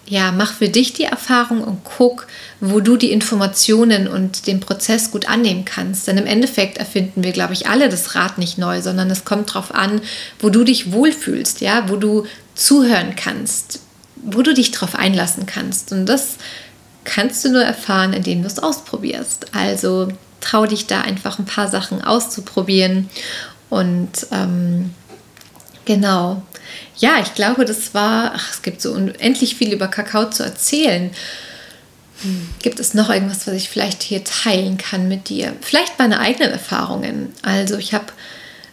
ja, 0.06 0.32
mach 0.32 0.54
für 0.54 0.68
dich 0.68 0.94
die 0.94 1.06
Erfahrung 1.06 1.64
und 1.64 1.84
guck, 1.84 2.28
wo 2.60 2.82
du 2.82 2.98
die 2.98 3.12
Informationen 3.12 4.08
und 4.08 4.48
den 4.48 4.60
Prozess 4.60 5.12
gut 5.12 5.30
annehmen 5.30 5.64
kannst. 5.64 6.08
Denn 6.08 6.18
im 6.18 6.26
Endeffekt 6.26 6.78
erfinden 6.78 7.24
wir, 7.24 7.32
glaube 7.32 7.54
ich, 7.54 7.68
alle 7.68 7.88
das 7.88 8.16
Rad 8.16 8.38
nicht 8.38 8.58
neu, 8.58 8.82
sondern 8.82 9.10
es 9.10 9.24
kommt 9.24 9.50
darauf 9.50 9.74
an, 9.74 10.02
wo 10.40 10.50
du 10.50 10.64
dich 10.64 10.92
wohlfühlst, 10.92 11.62
ja, 11.62 11.90
wo 11.90 11.96
du 11.96 12.26
zuhören 12.54 13.16
kannst, 13.16 13.80
wo 14.18 14.42
du 14.42 14.54
dich 14.54 14.72
darauf 14.72 14.96
einlassen 14.96 15.46
kannst. 15.46 15.94
Und 15.94 16.06
das 16.06 16.36
kannst 17.06 17.44
du 17.46 17.52
nur 17.52 17.64
erfahren, 17.64 18.14
indem 18.14 18.42
du 18.42 18.48
es 18.48 18.60
ausprobierst. 18.60 19.56
Also 19.56 20.10
trau 20.42 20.66
dich 20.66 20.86
da 20.88 21.02
einfach 21.02 21.40
ein 21.40 21.46
paar 21.46 21.70
Sachen 21.70 22.04
auszuprobieren. 22.04 23.10
Und 23.70 24.28
ähm, 24.32 24.92
genau, 25.86 26.42
ja, 26.98 27.20
ich 27.22 27.34
glaube, 27.34 27.66
das 27.66 27.94
war, 27.94 28.34
ach, 28.36 28.52
es 28.52 28.62
gibt 28.62 28.82
so 28.82 28.94
unendlich 28.94 29.56
viel 29.56 29.74
über 29.74 29.88
Kakao 29.88 30.30
zu 30.30 30.44
erzählen. 30.44 31.12
Hm, 32.22 32.50
gibt 32.62 32.80
es 32.80 32.94
noch 32.94 33.10
irgendwas, 33.10 33.48
was 33.48 33.54
ich 33.56 33.70
vielleicht 33.70 34.04
hier 34.04 34.24
teilen 34.24 34.78
kann 34.78 35.08
mit 35.08 35.30
dir? 35.30 35.54
Vielleicht 35.62 36.00
meine 36.00 36.20
eigenen 36.20 36.52
Erfahrungen. 36.52 37.34
Also 37.42 37.78
ich 37.78 37.94
habe 37.94 38.06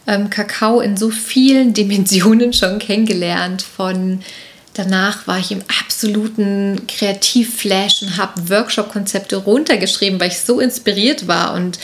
ähm, 0.06 0.30
Kakao 0.30 0.80
in 0.80 0.96
so 0.96 1.10
vielen 1.10 1.72
Dimensionen 1.74 2.52
schon 2.52 2.78
kennengelernt, 2.78 3.62
von 3.62 4.22
Danach 4.82 5.26
war 5.26 5.38
ich 5.38 5.52
im 5.52 5.60
absoluten 5.82 6.86
Kreativflash 6.88 8.00
und 8.00 8.16
habe 8.16 8.48
Workshop-Konzepte 8.48 9.36
runtergeschrieben, 9.36 10.18
weil 10.18 10.28
ich 10.28 10.40
so 10.40 10.58
inspiriert 10.58 11.28
war 11.28 11.52
und 11.52 11.78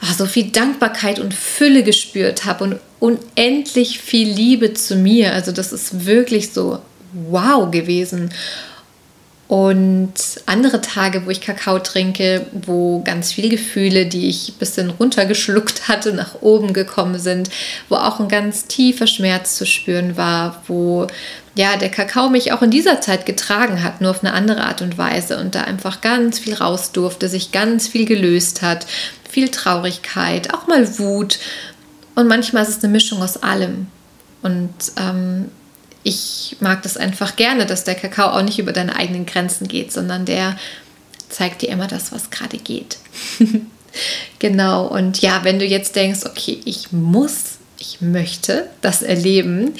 ach, 0.00 0.14
so 0.14 0.26
viel 0.26 0.52
Dankbarkeit 0.52 1.18
und 1.18 1.34
Fülle 1.34 1.82
gespürt 1.82 2.44
habe 2.44 2.62
und 2.62 2.76
unendlich 3.00 3.98
viel 3.98 4.28
Liebe 4.28 4.74
zu 4.74 4.94
mir. 4.94 5.32
Also 5.32 5.50
das 5.50 5.72
ist 5.72 6.06
wirklich 6.06 6.52
so 6.52 6.78
wow 7.12 7.68
gewesen. 7.68 8.30
Und 9.48 10.14
andere 10.46 10.80
Tage, 10.80 11.26
wo 11.26 11.30
ich 11.30 11.40
Kakao 11.40 11.80
trinke, 11.80 12.46
wo 12.52 13.00
ganz 13.02 13.32
viele 13.32 13.48
Gefühle, 13.48 14.06
die 14.06 14.28
ich 14.28 14.50
ein 14.50 14.58
bisschen 14.58 14.90
runtergeschluckt 14.90 15.88
hatte, 15.88 16.12
nach 16.12 16.42
oben 16.42 16.72
gekommen 16.72 17.18
sind, 17.18 17.50
wo 17.88 17.96
auch 17.96 18.20
ein 18.20 18.28
ganz 18.28 18.66
tiefer 18.66 19.08
Schmerz 19.08 19.56
zu 19.56 19.66
spüren 19.66 20.16
war, 20.16 20.62
wo 20.68 21.08
ja 21.56 21.76
der 21.76 21.90
Kakao 21.90 22.28
mich 22.28 22.52
auch 22.52 22.62
in 22.62 22.70
dieser 22.70 23.00
Zeit 23.00 23.26
getragen 23.26 23.82
hat, 23.82 24.00
nur 24.00 24.10
auf 24.10 24.22
eine 24.22 24.32
andere 24.32 24.62
Art 24.62 24.82
und 24.82 24.98
Weise 24.98 25.38
und 25.38 25.54
da 25.54 25.62
einfach 25.62 26.00
ganz 26.00 26.38
viel 26.38 26.54
raus 26.54 26.92
durfte, 26.92 27.28
sich 27.28 27.50
ganz 27.50 27.88
viel 27.88 28.04
gelöst 28.04 28.62
hat, 28.62 28.86
viel 29.28 29.48
Traurigkeit, 29.48 30.54
auch 30.54 30.66
mal 30.68 30.98
Wut 30.98 31.38
und 32.16 32.28
manchmal 32.28 32.62
ist 32.62 32.70
es 32.70 32.82
eine 32.82 32.92
Mischung 32.92 33.22
aus 33.22 33.42
allem. 33.42 33.88
Und 34.42 34.72
ähm, 34.96 35.50
ich 36.02 36.56
mag 36.60 36.82
das 36.82 36.96
einfach 36.96 37.36
gerne, 37.36 37.66
dass 37.66 37.84
der 37.84 37.94
Kakao 37.94 38.30
auch 38.30 38.42
nicht 38.42 38.58
über 38.58 38.72
deine 38.72 38.96
eigenen 38.96 39.26
Grenzen 39.26 39.68
geht, 39.68 39.92
sondern 39.92 40.24
der 40.24 40.56
zeigt 41.28 41.62
dir 41.62 41.68
immer 41.68 41.86
das, 41.88 42.12
was 42.12 42.30
gerade 42.30 42.56
geht. 42.56 42.96
genau, 44.38 44.86
und 44.86 45.20
ja, 45.20 45.40
wenn 45.42 45.58
du 45.58 45.66
jetzt 45.66 45.94
denkst, 45.94 46.20
okay, 46.24 46.60
ich 46.64 46.90
muss, 46.92 47.55
ich 47.86 48.00
möchte 48.00 48.68
das 48.80 49.02
erleben, 49.02 49.74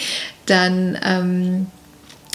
dann 0.46 0.98
ähm, 1.04 1.66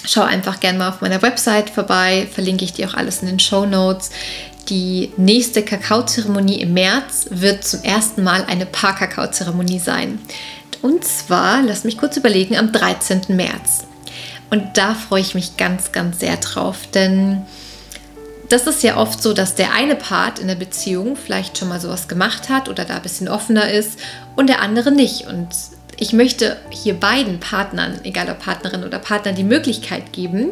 schau 0.03 0.21
einfach 0.21 0.59
gerne 0.59 0.79
mal 0.79 0.89
auf 0.89 1.01
meiner 1.01 1.21
Website 1.21 1.69
vorbei, 1.69 2.27
verlinke 2.31 2.65
ich 2.65 2.73
dir 2.73 2.89
auch 2.89 2.93
alles 2.93 3.21
in 3.21 3.27
den 3.27 3.39
Show 3.39 3.65
Notes. 3.65 4.09
Die 4.69 5.11
nächste 5.17 5.63
Kakaozeremonie 5.63 6.61
im 6.61 6.73
März 6.73 7.27
wird 7.29 7.63
zum 7.63 7.83
ersten 7.83 8.23
Mal 8.23 8.45
eine 8.45 8.65
Paar-Kakao-Zeremonie 8.65 9.79
sein. 9.79 10.19
Und 10.81 11.03
zwar, 11.05 11.61
lass 11.61 11.83
mich 11.83 11.97
kurz 11.97 12.17
überlegen, 12.17 12.57
am 12.57 12.71
13. 12.71 13.21
März. 13.29 13.85
Und 14.49 14.77
da 14.77 14.93
freue 14.93 15.21
ich 15.21 15.35
mich 15.35 15.57
ganz, 15.57 15.91
ganz 15.91 16.19
sehr 16.19 16.37
drauf, 16.37 16.79
denn 16.93 17.43
das 18.51 18.67
ist 18.67 18.83
ja 18.83 18.97
oft 18.97 19.21
so, 19.21 19.33
dass 19.33 19.55
der 19.55 19.73
eine 19.73 19.95
Part 19.95 20.39
in 20.39 20.47
der 20.47 20.55
Beziehung 20.55 21.15
vielleicht 21.15 21.57
schon 21.57 21.69
mal 21.69 21.79
sowas 21.79 22.07
gemacht 22.07 22.49
hat 22.49 22.67
oder 22.67 22.85
da 22.85 22.95
ein 22.95 23.01
bisschen 23.01 23.29
offener 23.29 23.71
ist 23.71 23.99
und 24.35 24.47
der 24.47 24.61
andere 24.61 24.91
nicht. 24.91 25.27
Und 25.27 25.47
ich 25.97 26.13
möchte 26.13 26.57
hier 26.69 26.95
beiden 26.95 27.39
Partnern, 27.39 27.99
egal 28.03 28.29
ob 28.29 28.39
Partnerin 28.39 28.83
oder 28.83 28.99
Partner, 28.99 29.33
die 29.33 29.43
Möglichkeit 29.43 30.11
geben, 30.11 30.51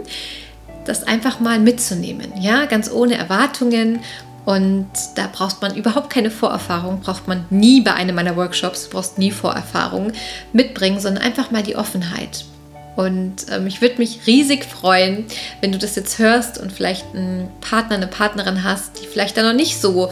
das 0.85 1.03
einfach 1.03 1.39
mal 1.39 1.59
mitzunehmen. 1.59 2.31
Ja, 2.39 2.65
ganz 2.65 2.89
ohne 2.89 3.15
Erwartungen. 3.15 3.99
Und 4.45 4.87
da 5.15 5.27
braucht 5.31 5.61
man 5.61 5.75
überhaupt 5.75 6.09
keine 6.09 6.31
Vorerfahrung, 6.31 7.01
braucht 7.01 7.27
man 7.27 7.45
nie 7.49 7.81
bei 7.81 7.93
einem 7.93 8.15
meiner 8.15 8.35
Workshops, 8.35 8.87
brauchst 8.89 9.17
nie 9.17 9.31
Vorerfahrung 9.31 10.13
mitbringen, 10.53 10.99
sondern 10.99 11.23
einfach 11.23 11.51
mal 11.51 11.63
die 11.63 11.75
Offenheit. 11.75 12.45
Und 12.99 13.45
ähm, 13.49 13.65
ich 13.65 13.79
würde 13.79 13.95
mich 13.97 14.27
riesig 14.27 14.65
freuen, 14.65 15.23
wenn 15.61 15.71
du 15.71 15.77
das 15.77 15.95
jetzt 15.95 16.19
hörst 16.19 16.57
und 16.57 16.73
vielleicht 16.73 17.05
einen 17.15 17.47
Partner, 17.61 17.95
eine 17.95 18.07
Partnerin 18.07 18.65
hast, 18.65 19.01
die 19.01 19.07
vielleicht 19.07 19.37
da 19.37 19.43
noch 19.43 19.53
nicht 19.53 19.79
so 19.79 20.11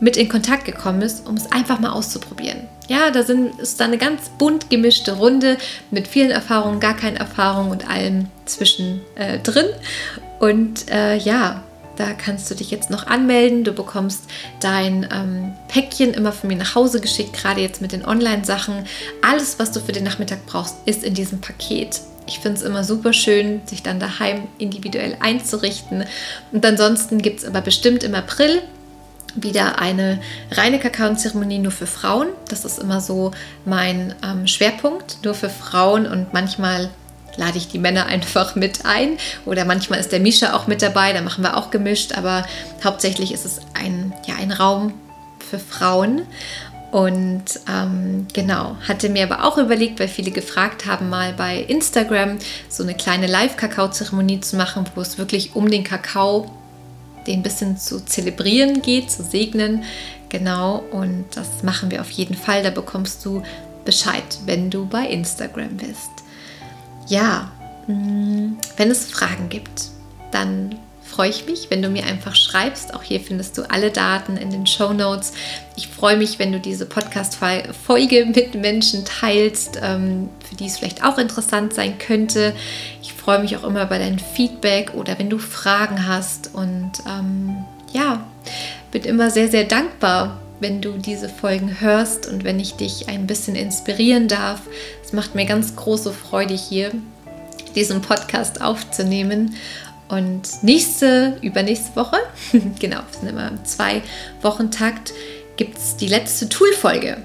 mit 0.00 0.16
in 0.16 0.28
Kontakt 0.28 0.64
gekommen 0.64 1.00
ist, 1.02 1.28
um 1.28 1.36
es 1.36 1.52
einfach 1.52 1.78
mal 1.78 1.92
auszuprobieren. 1.92 2.66
Ja, 2.88 3.12
da 3.12 3.22
sind, 3.22 3.60
ist 3.60 3.78
da 3.78 3.84
eine 3.84 3.98
ganz 3.98 4.30
bunt 4.30 4.68
gemischte 4.68 5.12
Runde 5.12 5.58
mit 5.92 6.08
vielen 6.08 6.32
Erfahrungen, 6.32 6.80
gar 6.80 6.96
keine 6.96 7.20
Erfahrung 7.20 7.70
und 7.70 7.88
allem 7.88 8.26
zwischen 8.46 9.00
äh. 9.14 9.38
Und 10.40 10.90
äh, 10.90 11.16
ja, 11.18 11.62
da 11.98 12.12
kannst 12.12 12.48
du 12.50 12.54
dich 12.54 12.70
jetzt 12.70 12.90
noch 12.90 13.06
anmelden. 13.06 13.64
Du 13.64 13.72
bekommst 13.72 14.22
dein 14.60 15.08
ähm, 15.12 15.54
Päckchen 15.66 16.14
immer 16.14 16.32
von 16.32 16.48
mir 16.48 16.56
nach 16.56 16.76
Hause 16.76 17.00
geschickt, 17.00 17.32
gerade 17.32 17.60
jetzt 17.60 17.82
mit 17.82 17.90
den 17.90 18.04
Online-Sachen. 18.04 18.84
Alles, 19.20 19.58
was 19.58 19.72
du 19.72 19.80
für 19.80 19.92
den 19.92 20.04
Nachmittag 20.04 20.46
brauchst, 20.46 20.76
ist 20.86 21.02
in 21.02 21.14
diesem 21.14 21.40
Paket. 21.40 22.00
Ich 22.26 22.38
finde 22.38 22.58
es 22.58 22.62
immer 22.62 22.84
super 22.84 23.12
schön, 23.12 23.62
sich 23.66 23.82
dann 23.82 23.98
daheim 23.98 24.46
individuell 24.58 25.16
einzurichten. 25.18 26.04
Und 26.52 26.64
ansonsten 26.64 27.20
gibt 27.20 27.40
es 27.40 27.46
aber 27.46 27.62
bestimmt 27.62 28.04
im 28.04 28.14
April 28.14 28.62
wieder 29.34 29.80
eine 29.80 30.20
reine 30.52 30.78
Kakaozeremonie 30.78 31.58
nur 31.58 31.72
für 31.72 31.86
Frauen. 31.86 32.28
Das 32.48 32.64
ist 32.64 32.78
immer 32.78 33.00
so 33.00 33.32
mein 33.64 34.14
ähm, 34.22 34.46
Schwerpunkt, 34.46 35.18
nur 35.24 35.34
für 35.34 35.50
Frauen 35.50 36.06
und 36.06 36.32
manchmal 36.32 36.90
lade 37.38 37.56
ich 37.56 37.68
die 37.68 37.78
Männer 37.78 38.06
einfach 38.06 38.54
mit 38.54 38.84
ein. 38.84 39.16
Oder 39.46 39.64
manchmal 39.64 40.00
ist 40.00 40.12
der 40.12 40.20
Misha 40.20 40.54
auch 40.54 40.66
mit 40.66 40.82
dabei, 40.82 41.12
da 41.12 41.22
machen 41.22 41.42
wir 41.42 41.56
auch 41.56 41.70
gemischt, 41.70 42.12
aber 42.12 42.44
hauptsächlich 42.84 43.32
ist 43.32 43.46
es 43.46 43.60
ein, 43.74 44.12
ja, 44.26 44.34
ein 44.36 44.52
Raum 44.52 44.92
für 45.48 45.58
Frauen. 45.58 46.22
Und 46.90 47.44
ähm, 47.68 48.26
genau, 48.32 48.76
hatte 48.86 49.10
mir 49.10 49.24
aber 49.24 49.44
auch 49.44 49.58
überlegt, 49.58 50.00
weil 50.00 50.08
viele 50.08 50.30
gefragt 50.30 50.86
haben, 50.86 51.10
mal 51.10 51.34
bei 51.34 51.58
Instagram 51.58 52.38
so 52.70 52.82
eine 52.82 52.94
kleine 52.94 53.26
Live-Kakao-Zeremonie 53.26 54.40
zu 54.40 54.56
machen, 54.56 54.86
wo 54.94 55.02
es 55.02 55.18
wirklich 55.18 55.54
um 55.54 55.70
den 55.70 55.84
Kakao, 55.84 56.50
den 57.26 57.40
ein 57.40 57.42
bisschen 57.42 57.76
zu 57.76 58.02
zelebrieren 58.02 58.80
geht, 58.80 59.10
zu 59.10 59.22
segnen. 59.22 59.84
Genau, 60.30 60.82
und 60.90 61.26
das 61.34 61.62
machen 61.62 61.90
wir 61.90 62.00
auf 62.00 62.10
jeden 62.10 62.34
Fall. 62.34 62.62
Da 62.62 62.70
bekommst 62.70 63.22
du 63.24 63.42
Bescheid, 63.84 64.38
wenn 64.46 64.70
du 64.70 64.86
bei 64.86 65.06
Instagram 65.08 65.76
bist 65.76 66.17
ja, 67.08 67.50
mm, 67.86 68.56
wenn 68.76 68.90
es 68.90 69.10
Fragen 69.10 69.48
gibt, 69.48 69.90
dann 70.30 70.78
freue 71.18 71.30
ich 71.30 71.46
mich, 71.46 71.68
wenn 71.70 71.82
du 71.82 71.88
mir 71.88 72.04
einfach 72.04 72.36
schreibst. 72.36 72.94
Auch 72.94 73.02
hier 73.02 73.18
findest 73.20 73.58
du 73.58 73.68
alle 73.68 73.90
Daten 73.90 74.36
in 74.36 74.50
den 74.50 74.66
Show 74.66 74.92
Notes. 74.92 75.32
Ich 75.74 75.88
freue 75.88 76.16
mich, 76.16 76.38
wenn 76.38 76.52
du 76.52 76.60
diese 76.60 76.86
Podcast-Folge 76.86 78.26
mit 78.26 78.54
Menschen 78.54 79.04
teilst, 79.04 79.80
ähm, 79.82 80.28
für 80.48 80.54
die 80.54 80.66
es 80.66 80.78
vielleicht 80.78 81.02
auch 81.02 81.18
interessant 81.18 81.74
sein 81.74 81.98
könnte. 81.98 82.54
Ich 83.02 83.14
freue 83.14 83.40
mich 83.40 83.56
auch 83.56 83.64
immer 83.64 83.82
über 83.82 83.98
dein 83.98 84.18
Feedback 84.18 84.94
oder 84.94 85.18
wenn 85.18 85.28
du 85.28 85.38
Fragen 85.38 86.06
hast. 86.06 86.54
Und 86.54 86.92
ähm, 87.08 87.64
ja, 87.92 88.24
bin 88.92 89.02
immer 89.02 89.30
sehr, 89.30 89.48
sehr 89.48 89.64
dankbar, 89.64 90.40
wenn 90.60 90.80
du 90.80 90.92
diese 90.92 91.28
Folgen 91.28 91.80
hörst 91.80 92.26
und 92.26 92.44
wenn 92.44 92.58
ich 92.58 92.74
dich 92.74 93.08
ein 93.08 93.26
bisschen 93.26 93.54
inspirieren 93.54 94.28
darf. 94.28 94.60
Es 95.04 95.12
macht 95.12 95.34
mir 95.34 95.46
ganz 95.46 95.76
große 95.76 96.12
Freude 96.12 96.54
hier, 96.54 96.92
diesen 97.74 98.02
Podcast 98.02 98.60
aufzunehmen. 98.60 99.54
Und 100.08 100.62
nächste, 100.62 101.36
übernächste 101.42 101.94
Woche, 101.94 102.16
genau, 102.78 102.96
wir 102.96 103.18
sind 103.18 103.28
immer 103.28 103.48
im 103.48 103.64
Zwei-Wochen-Takt, 103.64 105.12
gibt 105.56 105.76
es 105.76 105.96
die 105.96 106.08
letzte 106.08 106.48
Tool-Folge. 106.48 107.18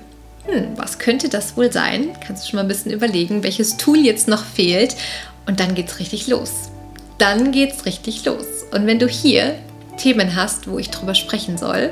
Hm, 0.46 0.74
was 0.76 1.00
könnte 1.00 1.30
das 1.30 1.56
wohl 1.56 1.72
sein? 1.72 2.10
Kannst 2.26 2.44
du 2.44 2.50
schon 2.50 2.58
mal 2.58 2.64
ein 2.64 2.68
bisschen 2.68 2.92
überlegen, 2.92 3.44
welches 3.44 3.78
Tool 3.78 4.00
jetzt 4.00 4.28
noch 4.28 4.44
fehlt. 4.44 4.96
Und 5.46 5.60
dann 5.62 5.76
geht's 5.76 6.00
richtig 6.00 6.28
los. 6.28 6.52
Dann 7.18 7.52
geht's 7.52 7.86
richtig 7.86 8.26
los. 8.26 8.46
Und 8.72 8.86
wenn 8.86 9.00
du 9.00 9.08
hier 9.08 9.56
Themen 9.98 10.36
hast, 10.36 10.68
wo 10.68 10.80
ich 10.80 10.90
drüber 10.90 11.16
sprechen 11.16 11.58
soll, 11.58 11.90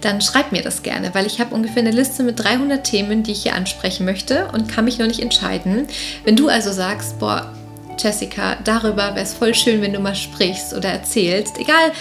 dann 0.00 0.20
schreib 0.20 0.52
mir 0.52 0.62
das 0.62 0.82
gerne, 0.82 1.14
weil 1.14 1.26
ich 1.26 1.40
habe 1.40 1.54
ungefähr 1.54 1.82
eine 1.82 1.90
Liste 1.90 2.22
mit 2.22 2.42
300 2.42 2.84
Themen, 2.84 3.22
die 3.22 3.32
ich 3.32 3.42
hier 3.42 3.54
ansprechen 3.54 4.04
möchte 4.04 4.48
und 4.52 4.68
kann 4.68 4.84
mich 4.84 4.98
noch 4.98 5.06
nicht 5.06 5.20
entscheiden. 5.20 5.86
Wenn 6.24 6.36
du 6.36 6.48
also 6.48 6.72
sagst, 6.72 7.18
boah, 7.18 7.52
Jessica, 7.98 8.56
darüber 8.64 9.14
wäre 9.14 9.20
es 9.20 9.34
voll 9.34 9.54
schön, 9.54 9.80
wenn 9.80 9.92
du 9.92 10.00
mal 10.00 10.14
sprichst 10.14 10.74
oder 10.74 10.90
erzählst, 10.90 11.58
egal, 11.58 11.92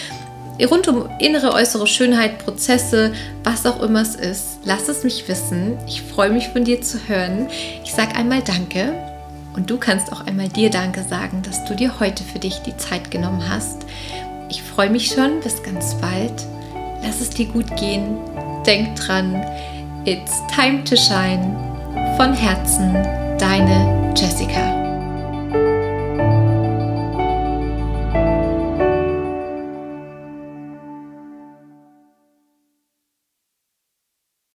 rund 0.64 0.88
um 0.88 1.10
innere, 1.20 1.54
äußere 1.54 1.88
Schönheit, 1.88 2.40
Prozesse, 2.40 3.14
was 3.44 3.66
auch 3.66 3.82
immer 3.82 4.02
es 4.02 4.16
ist, 4.16 4.60
lass 4.64 4.88
es 4.88 5.04
mich 5.04 5.28
wissen. 5.28 5.78
Ich 5.88 6.02
freue 6.02 6.30
mich 6.30 6.50
von 6.50 6.64
dir 6.64 6.82
zu 6.82 6.98
hören. 7.08 7.48
Ich 7.84 7.94
sage 7.94 8.16
einmal 8.16 8.42
Danke 8.42 8.94
und 9.56 9.70
du 9.70 9.78
kannst 9.78 10.12
auch 10.12 10.26
einmal 10.26 10.50
dir 10.50 10.70
Danke 10.70 11.04
sagen, 11.04 11.42
dass 11.44 11.66
du 11.66 11.76
dir 11.76 12.00
heute 12.00 12.24
für 12.24 12.40
dich 12.40 12.60
die 12.60 12.78
Zeit 12.78 13.12
genommen 13.12 13.50
hast. 13.50 13.86
Ich 14.50 14.64
freue 14.64 14.90
mich 14.90 15.08
schon. 15.08 15.40
Bis 15.42 15.62
ganz 15.64 15.96
bald. 15.96 16.46
Lass 17.04 17.22
es 17.22 17.30
dir 17.30 17.48
gut 17.48 17.76
gehen. 17.78 18.18
Denk 18.66 18.96
dran. 18.96 19.44
It's 20.06 20.42
time 20.54 20.84
to 20.84 20.96
shine. 20.96 21.56
Von 22.18 22.34
Herzen, 22.34 22.94
deine 23.38 24.14
Jessica. 24.16 24.85